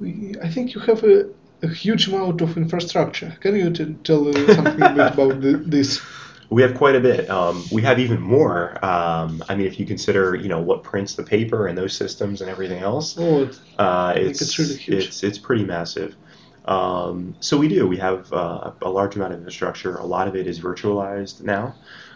[0.00, 1.30] we, I think you have a,
[1.62, 3.36] a huge amount of infrastructure.
[3.40, 6.00] Can you t- tell uh, something bit about the, this?
[6.48, 7.30] We have quite a bit.
[7.30, 8.84] Um, we have even more.
[8.84, 12.40] Um, I mean, if you consider, you know, what prints the paper and those systems
[12.40, 15.04] and everything else, Oh, it- uh, it's it's really huge.
[15.06, 16.16] It's it's pretty massive.
[16.64, 17.86] Um, so we do.
[17.86, 19.96] We have uh, a large amount of infrastructure.
[19.96, 21.74] A lot of it is virtualized now.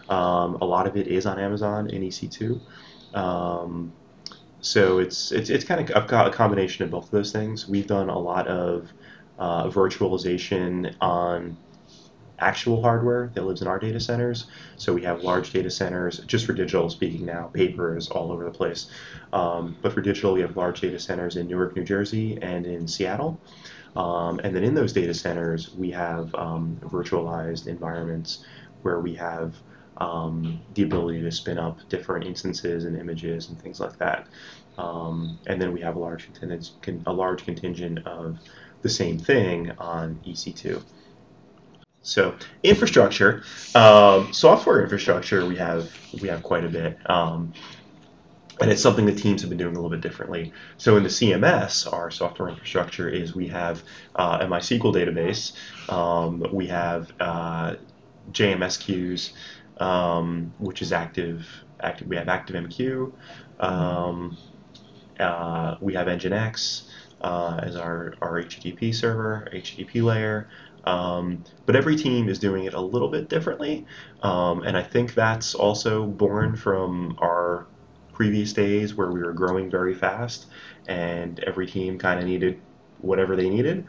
[0.09, 2.59] Um, a lot of it is on Amazon in EC2.
[3.13, 3.91] Um,
[4.61, 7.67] so it's it's it's kind of a, a combination of both of those things.
[7.67, 8.91] We've done a lot of
[9.39, 11.57] uh, virtualization on
[12.39, 14.47] actual hardware that lives in our data centers.
[14.77, 18.43] So we have large data centers, just for digital speaking now, paper is all over
[18.43, 18.89] the place.
[19.31, 22.87] Um, but for digital, we have large data centers in Newark, New Jersey, and in
[22.87, 23.39] Seattle.
[23.95, 28.45] Um, and then in those data centers, we have um, virtualized environments
[28.81, 29.55] where we have
[29.97, 34.27] um, the ability to spin up different instances and images and things like that.
[34.77, 36.29] Um, and then we have a large
[37.05, 38.37] a large contingent of
[38.85, 40.79] the same thing on EC2.
[42.03, 43.43] So infrastructure,
[43.73, 47.51] um, software infrastructure, we have we have quite a bit, um,
[48.61, 50.53] and it's something the teams have been doing a little bit differently.
[50.77, 53.81] So in the CMS, our software infrastructure is we have
[54.13, 55.53] uh, a MySQL database,
[55.91, 57.77] um, we have uh,
[58.33, 59.33] JMS queues,
[59.79, 61.47] um, which is active.
[61.79, 62.07] Active.
[62.07, 63.11] We have ActiveMQ.
[63.59, 64.37] Um,
[65.19, 66.83] uh, we have Nginx
[67.25, 70.47] uh, as our, our HTTP server, HTTP layer.
[70.83, 73.87] Um, but every team is doing it a little bit differently.
[74.21, 77.65] Um, and I think that's also born from our
[78.13, 80.45] previous days where we were growing very fast
[80.87, 82.61] and every team kind of needed
[82.99, 83.87] whatever they needed.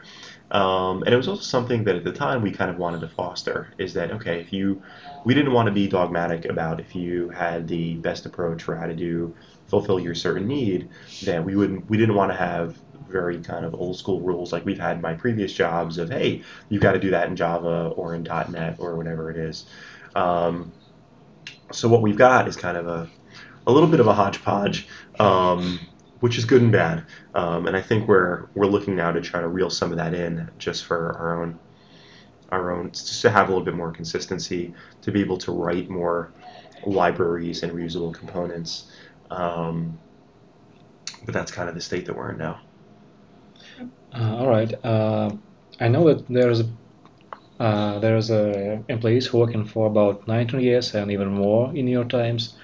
[0.49, 3.07] Um, and it was also something that at the time we kind of wanted to
[3.07, 4.81] foster is that, okay, if you,
[5.25, 8.87] we didn't want to be dogmatic about if you had the best approach for how
[8.87, 9.35] to do,
[9.67, 10.89] fulfill your certain need,
[11.23, 14.51] that we wouldn't, we didn't want to have very kind of old school rules.
[14.53, 17.35] Like we've had in my previous jobs of hey you've got to do that in
[17.35, 18.27] java or in.
[18.27, 19.65] Net or whatever it is.
[20.15, 20.71] Um,
[21.71, 23.09] so what we've got is kind of a,
[23.65, 24.87] a little bit of a hodgepodge
[25.19, 25.79] um,
[26.19, 27.05] which is good and bad.
[27.33, 30.13] Um, and i think we're we're looking now to try to reel some of that
[30.13, 31.59] in just for our own
[32.51, 35.89] our own just to have a little bit more consistency to be able to write
[35.89, 36.31] more
[36.85, 38.91] libraries and reusable components.
[39.29, 39.99] Um,
[41.25, 42.61] but that's kind of the state that we're in now
[44.13, 44.73] all right.
[44.83, 45.31] Uh,
[45.79, 46.63] I know that there's
[47.59, 52.05] uh, there's uh, employees who working for about 19 years and even more in your
[52.05, 52.55] times.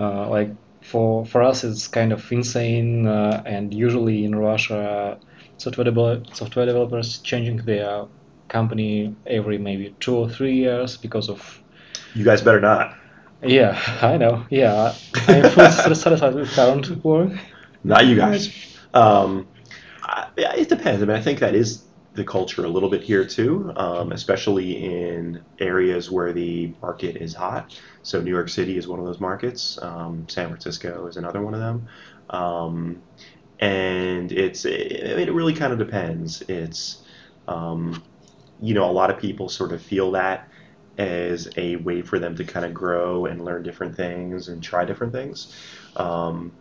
[0.00, 3.06] Uh, like for for us, it's kind of insane.
[3.06, 5.18] Uh, and usually in Russia,
[5.58, 8.06] software develop, software developers changing their
[8.52, 11.40] company every maybe two or three years because of
[12.14, 12.94] you guys better not
[13.42, 14.94] yeah I know yeah
[15.26, 17.32] I'm fully satisfied with current work.
[17.82, 18.52] not you guys
[18.92, 19.48] um,
[20.12, 21.02] I, it depends.
[21.02, 24.84] I mean, I think that is the culture a little bit here too, um, especially
[24.84, 27.78] in areas where the market is hot.
[28.02, 29.78] So New York City is one of those markets.
[29.80, 31.88] Um, San Francisco is another one of them.
[32.28, 33.02] Um,
[33.60, 36.42] and it's it, it really kind of depends.
[36.42, 37.02] It's
[37.48, 38.02] um,
[38.60, 40.48] you know a lot of people sort of feel that
[40.98, 44.84] as a way for them to kind of grow and learn different things and try
[44.84, 45.56] different things.
[45.96, 46.52] Um,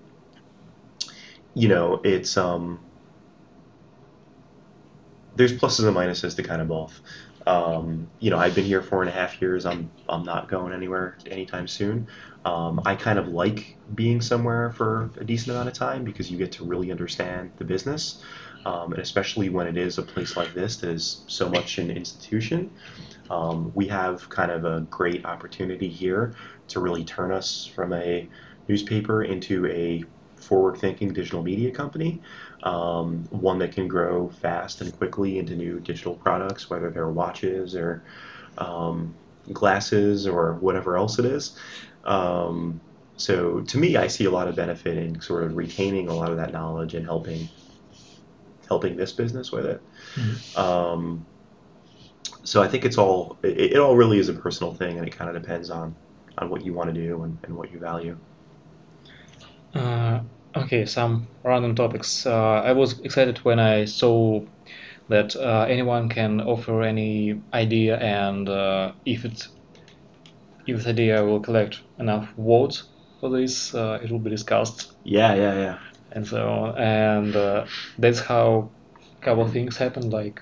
[1.54, 2.80] you know, it's um,
[5.36, 7.00] there's pluses and minuses to kind of both.
[7.48, 9.66] Um, you know, I've been here four and a half years.
[9.66, 12.08] I'm I'm not going anywhere anytime soon.
[12.46, 16.38] Um, I kind of like being somewhere for a decent amount of time because you
[16.38, 18.24] get to really understand the business,
[18.66, 21.90] um, and especially when it is a place like this that is so much an
[21.90, 22.72] institution.
[23.30, 26.34] Um, we have kind of a great opportunity here
[26.70, 28.28] to really turn us from a
[28.68, 30.04] newspaper into a
[30.36, 32.22] forward-thinking digital media company,
[32.64, 37.76] um, one that can grow fast and quickly into new digital products, whether they're watches
[37.76, 38.04] or
[38.58, 39.14] um,
[39.52, 41.58] glasses or whatever else it is.
[42.06, 42.80] Um,
[43.18, 46.32] so to me, I see a lot of benefit in sort of retaining a lot
[46.32, 47.50] of that knowledge and helping
[48.68, 49.82] helping this business with it.
[50.16, 50.60] Mm-hmm.
[50.60, 51.26] Um,
[52.44, 55.12] so I think it's all it, it, all really is a personal thing, and it
[55.16, 55.96] kind of depends on
[56.38, 58.18] on what you want to do and, and what you value.
[59.76, 60.22] Uh,
[60.72, 62.26] okay, some random topics.
[62.26, 64.40] Uh, I was excited when I saw
[65.10, 69.44] that uh, anyone can offer any idea, and uh, if it
[70.66, 74.94] if this idea will collect enough votes for this, uh, it will be discussed.
[75.04, 75.78] Yeah, yeah, yeah.
[76.14, 77.66] And so on, and uh,
[77.98, 78.72] that's how
[79.22, 80.14] a couple of things happened.
[80.14, 80.40] Like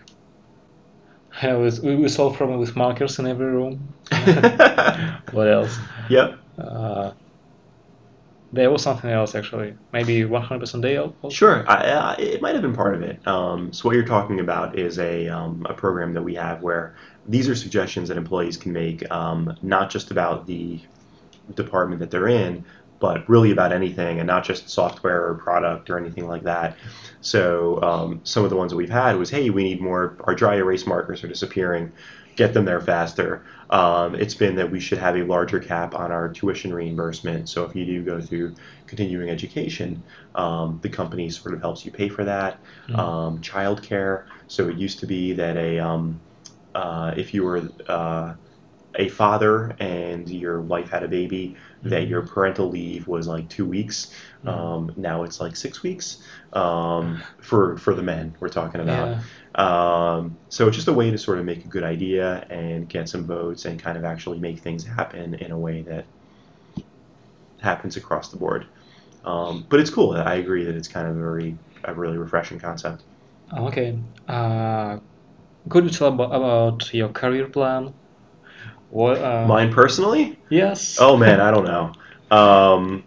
[1.42, 3.96] I was, we, we solved problem with markers in every room.
[5.32, 5.76] what else?
[6.12, 6.38] Yep.
[6.60, 7.12] Uh,
[8.52, 9.76] there was something else actually.
[9.94, 11.30] Maybe 100% day?
[11.30, 13.26] Sure, I, I, it might have been part of it.
[13.28, 16.96] Um, so what you're talking about is a um, a program that we have where
[17.28, 20.80] these are suggestions that employees can make, um, not just about the
[21.56, 22.66] department that they're in,
[23.00, 26.76] but really about anything and not just software or product or anything like that.
[27.22, 30.36] So um, some of the ones that we've had was, hey, we need more, our
[30.36, 31.92] dry erase markers are disappearing,
[32.40, 33.44] get them there faster.
[33.70, 37.50] Um, it's been that we should have a larger cap on our tuition reimbursement.
[37.50, 38.56] So if you do go through
[38.88, 40.02] continuing education,
[40.36, 42.58] um, the company sort of helps you pay for that.
[42.88, 42.96] Mm-hmm.
[42.98, 44.24] Um, childcare.
[44.48, 46.22] So it used to be that a um,
[46.74, 48.36] uh, if you were uh,
[48.96, 51.90] a father and your wife had a baby, mm-hmm.
[51.90, 54.14] that your parental leave was like two weeks.
[54.46, 54.48] Mm-hmm.
[54.48, 56.24] Um, now it's like six weeks
[56.54, 58.34] um, for for the men.
[58.40, 59.10] We're talking about.
[59.10, 59.22] Yeah.
[59.56, 63.10] Um, so it's just a way to sort of make a good idea and get
[63.10, 66.06] some votes and kind of actually make things happen in a way that
[67.60, 68.66] happens across the board.
[69.26, 70.14] Um, but it's cool.
[70.14, 73.04] I agree that it's kind of a very a really refreshing concept.
[73.58, 73.98] Okay.
[74.28, 75.00] Uh,
[75.70, 77.94] could you tell about, about your career plan?
[78.90, 79.18] What?
[79.22, 80.38] Uh, Mine personally?
[80.50, 80.98] Yes.
[81.00, 81.94] Oh man, I don't know.
[82.36, 83.04] Um,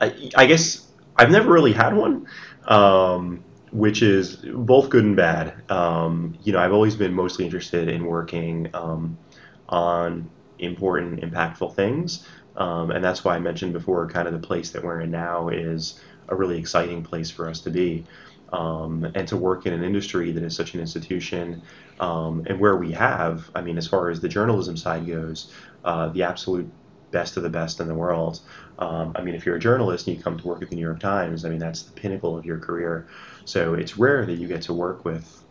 [0.00, 0.86] I, I guess
[1.16, 2.26] I've never really had one,
[2.66, 5.70] um, which is both good and bad.
[5.70, 9.18] Um, you know, I've always been mostly interested in working um,
[9.68, 12.26] on important, impactful things,
[12.56, 15.48] um, and that's why I mentioned before, kind of the place that we're in now
[15.48, 18.04] is a really exciting place for us to be
[18.52, 21.62] um, and to work in an industry that is such an institution
[22.00, 25.52] um, and where we have, I mean, as far as the journalism side goes,
[25.84, 26.70] uh, the absolute
[27.10, 28.40] best of the best in the world.
[28.78, 30.82] Um, I mean, if you're a journalist and you come to work at the New
[30.82, 33.06] York Times, I mean, that's the pinnacle of your career.
[33.48, 35.42] So it's rare that you get to work with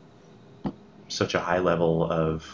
[1.07, 2.47] such a high level of,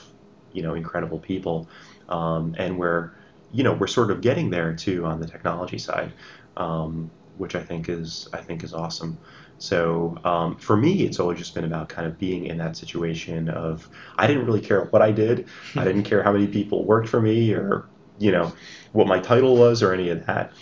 [0.53, 1.67] you know, incredible people.
[2.07, 3.11] Um, and we're,
[3.51, 6.13] you know, we're sort of getting there too on the technology side,
[6.55, 9.19] um, which I think is, I think is awesome.
[9.57, 13.49] So um, for me, it's always just been about kind of being in that situation
[13.49, 15.49] of I didn't really care what I did.
[15.75, 18.53] I didn't care how many people worked for me or you know
[18.93, 20.53] what my title was or any of that.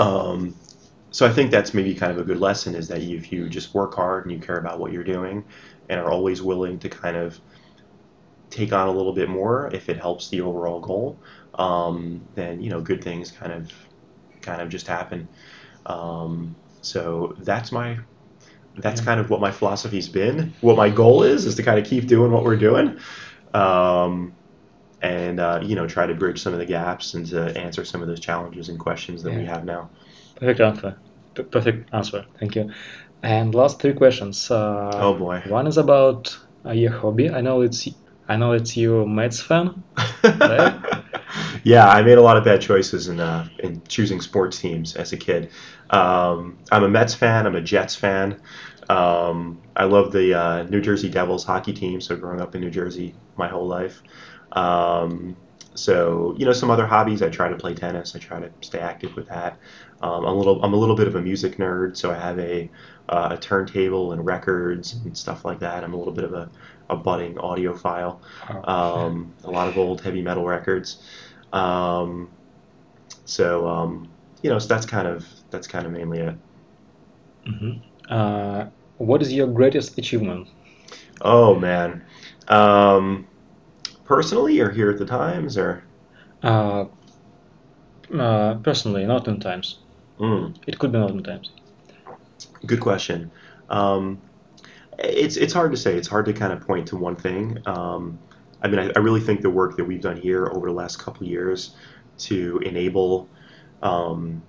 [0.00, 0.56] Um,
[1.16, 3.72] so I think that's maybe kind of a good lesson is that if you just
[3.72, 5.46] work hard and you care about what you're doing
[5.88, 7.40] and are always willing to kind of
[8.50, 11.18] take on a little bit more if it helps the overall goal,
[11.54, 13.72] um, then you know good things kind of
[14.42, 15.26] kind of just happen.
[15.86, 17.96] Um, so that's my
[18.76, 20.52] that's kind of what my philosophy's been.
[20.60, 23.00] What my goal is is to kind of keep doing what we're doing,
[23.54, 24.34] um,
[25.00, 28.02] and uh, you know try to bridge some of the gaps and to answer some
[28.02, 29.38] of those challenges and questions that yeah.
[29.38, 29.88] we have now.
[30.38, 30.98] Perfect answer.
[31.44, 32.24] Perfect answer.
[32.38, 32.70] Thank you.
[33.22, 34.50] And last three questions.
[34.50, 35.42] Uh, oh boy.
[35.46, 37.30] One is about uh, your hobby.
[37.30, 37.88] I know it's
[38.28, 39.82] I know it's you Mets fan.
[40.24, 40.80] Right?
[41.64, 45.12] yeah, I made a lot of bad choices in uh, in choosing sports teams as
[45.12, 45.50] a kid.
[45.90, 47.46] Um, I'm a Mets fan.
[47.46, 48.40] I'm a Jets fan.
[48.88, 52.00] Um, I love the uh, New Jersey Devils hockey team.
[52.00, 54.02] So growing up in New Jersey my whole life.
[54.52, 55.36] Um,
[55.74, 57.22] so you know, some other hobbies.
[57.22, 58.16] I try to play tennis.
[58.16, 59.58] I try to stay active with that.
[60.02, 62.38] Um, I'm a little I'm a little bit of a music nerd, so I have
[62.38, 62.70] a,
[63.08, 65.84] uh, a turntable and records and stuff like that.
[65.84, 66.50] I'm a little bit of a,
[66.90, 68.20] a budding audiophile.
[68.64, 71.02] Um, a lot of old heavy metal records.
[71.52, 72.30] Um,
[73.24, 74.10] so um,
[74.42, 76.36] you know, so that's kind of that's kind of mainly it.
[77.46, 77.82] Mhm.
[78.10, 78.66] Uh,
[78.98, 80.48] what is your greatest achievement?
[81.20, 82.04] Oh man,
[82.48, 83.26] um,
[84.04, 85.84] personally or here at the Times or
[86.42, 86.86] Uh,
[88.12, 89.85] uh, personally, not in times.
[90.18, 91.50] Mm, It could be not in times.
[92.66, 93.30] good question.
[93.68, 94.20] Um,
[94.98, 95.96] it's it's hard to say.
[95.96, 97.58] It's hard to kind of point to one thing.
[97.66, 98.18] Um,
[98.62, 100.98] I mean, I, I really think the work that we've done here over the last
[100.98, 101.74] couple of years
[102.18, 103.28] to enable
[103.82, 104.42] um,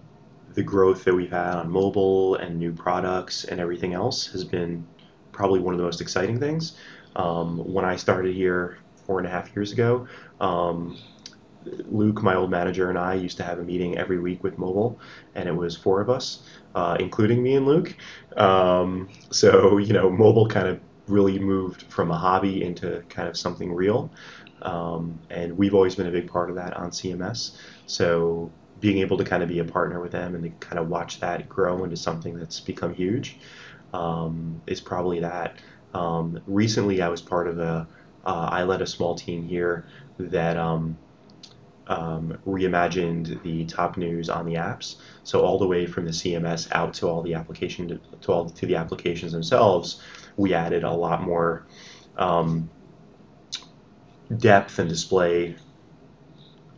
[0.54, 4.86] the growth that we've had on mobile and new products and everything else has been
[5.34, 6.78] probably one of the most exciting things.
[7.16, 10.08] Um, when I started here four and a half years ago,
[10.40, 10.98] um,
[11.90, 15.00] Luke, my old manager, and I used to have a meeting every week with mobile,
[15.36, 16.44] and it was four of us,
[16.76, 17.96] uh, including me and Luke.
[18.36, 23.38] Um, so, you know, mobile kind of really moved from a hobby into kind of
[23.38, 24.12] something real.
[24.62, 27.58] Um, and we've always been a big part of that on CMS.
[27.86, 30.88] So, being able to kind of be a partner with them and to kind of
[30.88, 33.40] watch that grow into something that's become huge
[33.94, 35.58] um, is probably that.
[35.94, 37.88] Um, recently, I was part of a,
[38.26, 39.86] uh, I led a small team here
[40.20, 40.98] that um,
[41.88, 44.96] um, reimagined the top news on the apps.
[45.24, 48.50] So all the way from the CMS out to all the application to, to all
[48.50, 50.02] to the applications themselves,
[50.36, 51.66] we added a lot more
[52.18, 52.70] um,
[54.38, 55.56] depth and display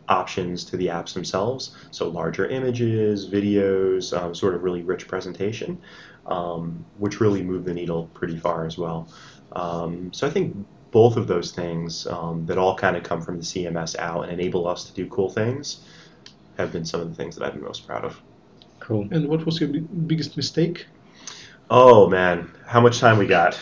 [0.08, 1.76] options to the apps themselves.
[1.90, 5.80] So larger images, videos, um, sort of really rich presentation,
[6.26, 9.08] um, which really moved the needle pretty far as well.
[9.52, 10.56] Um, so I think
[10.90, 14.32] both of those things um, that all kind of come from the CMS out and
[14.32, 15.84] enable us to do cool things
[16.56, 18.20] have been some of the things that I've been most proud of.
[18.80, 19.08] Cool.
[19.10, 20.86] And what was your bi- biggest mistake?
[21.70, 23.54] Oh man, how much time we got?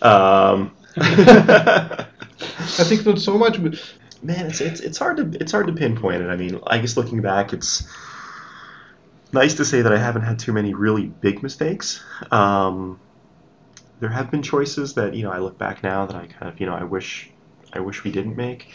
[0.00, 2.06] Um, I
[2.84, 3.74] think not so much, but
[4.22, 6.28] man, it's, it's it's hard to it's hard to pinpoint it.
[6.28, 7.86] I mean, I guess looking back, it's
[9.32, 12.02] nice to say that I haven't had too many really big mistakes.
[12.30, 12.98] Um,
[14.00, 16.60] there have been choices that you know I look back now that I kind of
[16.60, 17.34] you know I wish
[17.72, 18.68] I wish we didn't make.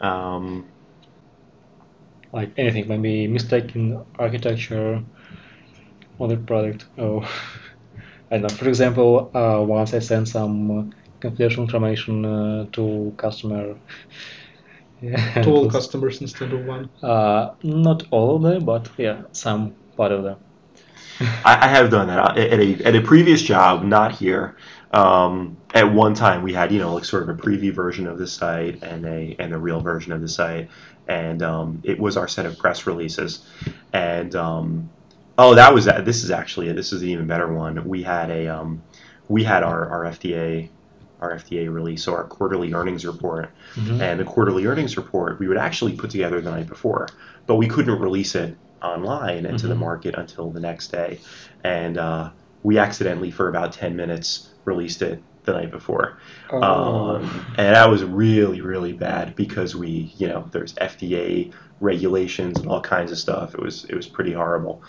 [0.00, 0.72] Um,
[2.32, 5.02] Like anything, maybe mistake in architecture
[6.18, 6.86] or the product.
[6.98, 7.20] Oh,
[8.30, 8.48] I don't know.
[8.56, 10.84] For example, uh, once I sent some uh,
[11.20, 13.76] confidential information uh, to customer.
[15.00, 16.90] Yeah, to all was- customers instead of one.
[17.02, 20.38] Uh, not all of them, but yeah, some part of them.
[21.44, 24.56] I, I have done that at a at a previous job, not here.
[24.92, 28.18] Um, at one time, we had you know like sort of a preview version of
[28.18, 30.70] the site and a and a real version of the site,
[31.08, 33.46] and um, it was our set of press releases.
[33.92, 34.90] And um,
[35.38, 36.04] oh, that was that.
[36.04, 37.86] This is actually this is an even better one.
[37.86, 38.82] We had a um,
[39.28, 40.68] we had our our FDA
[41.20, 43.50] our FDA release, so our quarterly earnings report.
[43.76, 44.00] Mhm.
[44.00, 47.08] And the quarterly earnings report we would actually put together the night before,
[47.46, 51.20] but we couldn't release it online and to the market until the next day.
[51.64, 52.30] And uh,
[52.62, 56.18] we accidentally, for about 10 minutes, released it the night before.
[56.50, 56.62] Oh.
[56.62, 62.68] Um, and that was really, really bad because we, you know, there's FDA regulations and
[62.68, 63.54] all kinds of stuff.
[63.54, 64.82] It was, it was pretty horrible.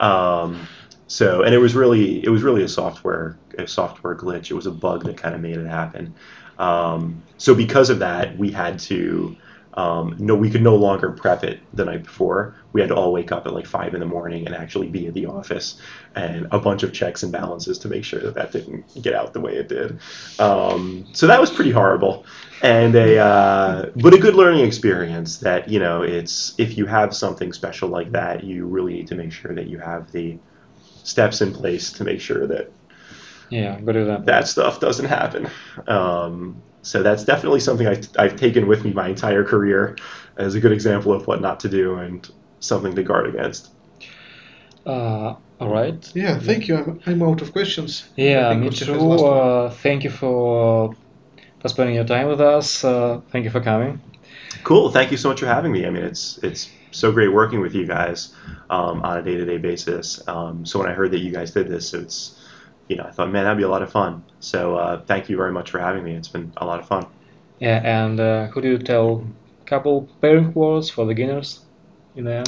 [0.00, 0.66] Um,
[1.06, 4.50] so, and it was really, it was really a software, a software glitch.
[4.50, 6.14] It was a bug that kind of made it happen.
[6.58, 9.36] Um, so because of that, we had to,
[9.74, 12.56] um, no, we could no longer prep it the night before.
[12.72, 15.06] We had to all wake up at like five in the morning and actually be
[15.06, 15.80] at the office,
[16.14, 19.32] and a bunch of checks and balances to make sure that that didn't get out
[19.32, 20.00] the way it did.
[20.38, 22.26] Um, so that was pretty horrible,
[22.62, 25.38] and a uh, but a good learning experience.
[25.38, 29.14] That you know, it's if you have something special like that, you really need to
[29.14, 30.40] make sure that you have the
[31.02, 32.74] steps in place to make sure that
[33.50, 35.48] Yeah, good that stuff doesn't happen.
[35.86, 39.96] Um, so that's definitely something I, I've taken with me my entire career
[40.36, 42.28] as a good example of what not to do and
[42.60, 43.70] something to guard against.
[44.86, 46.10] Uh, all right.
[46.14, 46.76] Yeah, thank you.
[46.76, 48.08] I'm, I'm out of questions.
[48.16, 48.92] Yeah, me too.
[48.92, 49.38] has last one.
[49.38, 50.94] Uh, thank you for
[51.60, 52.82] for spending your time with us.
[52.82, 54.00] Uh, thank you for coming.
[54.64, 54.90] Cool.
[54.90, 55.86] Thank you so much for having me.
[55.86, 58.34] I mean, it's it's so great working with you guys
[58.70, 60.26] um, on a day to day basis.
[60.26, 62.39] Um, so when I heard that you guys did this, it's
[62.90, 64.24] you know I thought, man, that'd be a lot of fun.
[64.40, 66.14] So uh, thank you very much for having me.
[66.14, 67.06] It's been a lot of fun.
[67.60, 69.24] Yeah, and uh, could you tell
[69.62, 71.60] a couple pairing words for beginners
[72.16, 72.42] in there?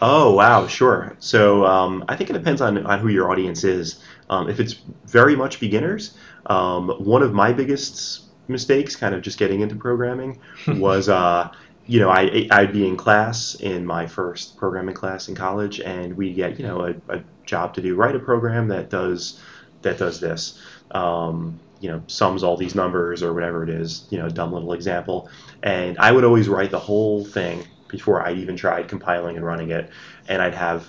[0.00, 1.16] Oh wow, sure.
[1.20, 4.04] So um, I think it depends on, on who your audience is.
[4.28, 4.74] Um, if it's
[5.06, 10.38] very much beginners, um, one of my biggest mistakes, kind of just getting into programming,
[10.68, 11.50] was uh,
[11.86, 16.14] you know I I'd be in class in my first programming class in college, and
[16.14, 19.40] we get you know a, a job to do write a program that does
[19.82, 20.60] that does this.
[20.90, 24.72] Um, you know, sums all these numbers or whatever it is, you know, dumb little
[24.72, 25.28] example.
[25.62, 29.70] And I would always write the whole thing before I even tried compiling and running
[29.70, 29.90] it,
[30.28, 30.88] and I'd have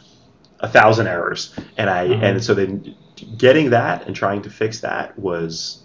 [0.59, 1.55] a thousand errors.
[1.77, 2.23] And I mm-hmm.
[2.23, 2.95] and so then
[3.37, 5.83] getting that and trying to fix that was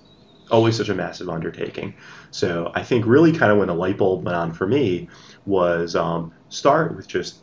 [0.51, 1.95] always such a massive undertaking.
[2.31, 5.09] So I think really kind of when the light bulb went on for me
[5.47, 7.41] was um, start with just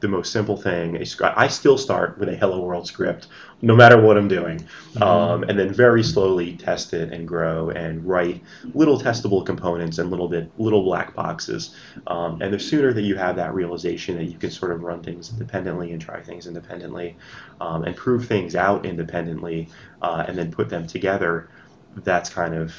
[0.00, 1.02] the most simple thing.
[1.22, 3.28] I still start with a hello world script,
[3.64, 5.02] no matter what I'm doing, mm-hmm.
[5.02, 8.42] um, and then very slowly test it and grow and write
[8.74, 11.74] little testable components and little bit little black boxes.
[12.06, 15.02] Um, and the sooner that you have that realization that you can sort of run
[15.02, 17.16] things independently and try things independently,
[17.62, 19.70] um, and prove things out independently,
[20.02, 21.48] uh, and then put them together,
[21.96, 22.74] that's kind of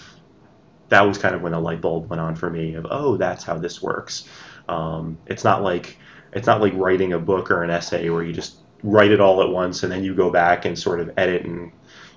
[0.89, 3.43] that was kind of when the light bulb went on for me of oh that's
[3.43, 4.29] how this works.
[4.69, 5.97] Um, it's not like
[6.31, 9.41] it's not like writing a book or an essay where you just write it all
[9.41, 11.71] at once and then you go back and sort of edit and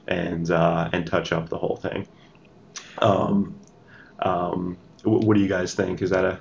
[0.06, 2.06] and uh, and touch up the whole thing.
[2.98, 3.58] Um,
[4.20, 6.02] um, what do you guys think?
[6.02, 6.40] Is that a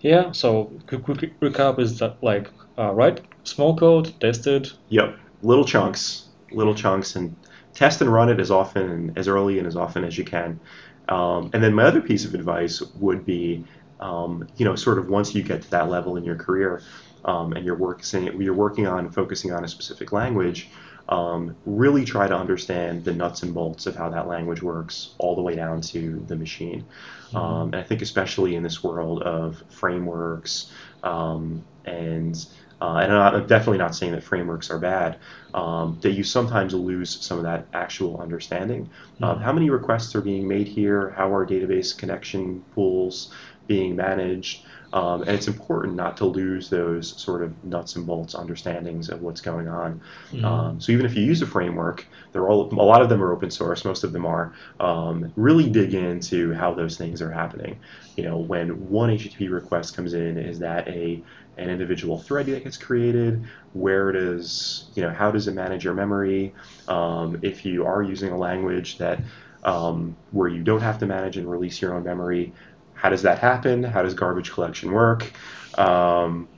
[0.00, 0.32] yeah?
[0.32, 4.72] So quick, quick recap is that like uh, write small code, test it.
[4.88, 7.34] Yep, little chunks, little chunks, and
[7.74, 10.60] test and run it as often and as early and as often as you can.
[11.08, 13.64] Um, and then my other piece of advice would be,
[14.00, 16.82] um, you know, sort of once you get to that level in your career,
[17.24, 20.68] um, and you're working you're working on focusing on a specific language,
[21.08, 25.34] um, really try to understand the nuts and bolts of how that language works, all
[25.34, 26.84] the way down to the machine.
[27.28, 27.36] Mm-hmm.
[27.36, 30.72] Um, and I think especially in this world of frameworks
[31.02, 32.46] um, and
[32.80, 35.18] uh, and I'm definitely not saying that frameworks are bad,
[35.54, 39.42] um, that you sometimes lose some of that actual understanding mm-hmm.
[39.42, 43.32] how many requests are being made here, how are database connection pools
[43.66, 48.36] being managed, um, and it's important not to lose those sort of nuts and bolts
[48.36, 50.00] understandings of what's going on.
[50.30, 50.44] Mm-hmm.
[50.44, 53.32] Um, so even if you use a framework, they're all a lot of them are
[53.32, 53.84] open source.
[53.84, 54.54] Most of them are.
[54.78, 57.80] Um, really dig into how those things are happening.
[58.16, 61.20] You know, when one HTTP request comes in, is that a
[61.56, 63.42] an individual thread that gets created?
[63.72, 66.54] Where does you know how does it manage your memory?
[66.86, 69.18] Um, if you are using a language that
[69.64, 72.52] um, where you don't have to manage and release your own memory,
[73.04, 73.84] how does that happen?
[73.84, 75.30] How does garbage collection work?
[75.76, 76.48] Um,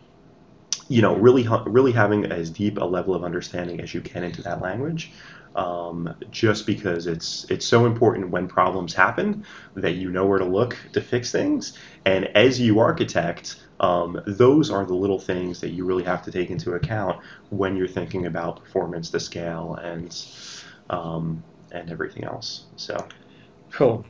[0.88, 4.42] you know, really, really having as deep a level of understanding as you can into
[4.42, 5.12] that language,
[5.56, 9.44] um, just because it's it's so important when problems happen
[9.74, 11.76] that you know where to look to fix things.
[12.04, 16.30] And as you architect, um, those are the little things that you really have to
[16.30, 20.16] take into account when you're thinking about performance, the scale, and
[20.90, 22.66] um, and everything else.
[22.76, 23.08] So,
[23.72, 24.06] cool.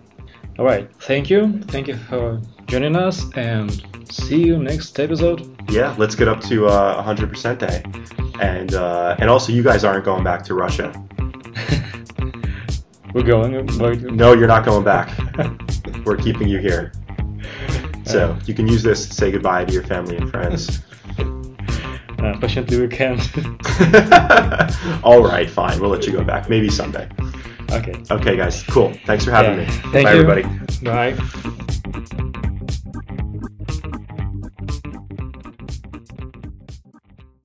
[0.58, 0.90] All right.
[1.00, 1.60] Thank you.
[1.64, 3.70] Thank you for joining us and
[4.10, 5.54] see you next episode.
[5.70, 7.82] Yeah, let's get up to uh, 100% day.
[8.40, 10.92] And uh, and also you guys aren't going back to Russia.
[13.14, 13.66] We're going.
[14.16, 15.10] No, you're not going back.
[16.04, 16.92] We're keeping you here.
[18.06, 20.80] So you can use this to say goodbye to your family and friends.
[22.18, 23.20] Unfortunately, we can't.
[25.04, 25.80] All right, fine.
[25.80, 26.48] We'll let you go back.
[26.48, 27.08] Maybe someday.
[27.72, 27.94] Okay.
[28.10, 28.62] Okay, guys.
[28.64, 28.92] Cool.
[29.04, 29.66] Thanks for having yeah.
[29.66, 29.72] me.
[29.92, 30.20] Thank Bye, you.
[30.20, 30.42] everybody.
[30.82, 32.42] Bye.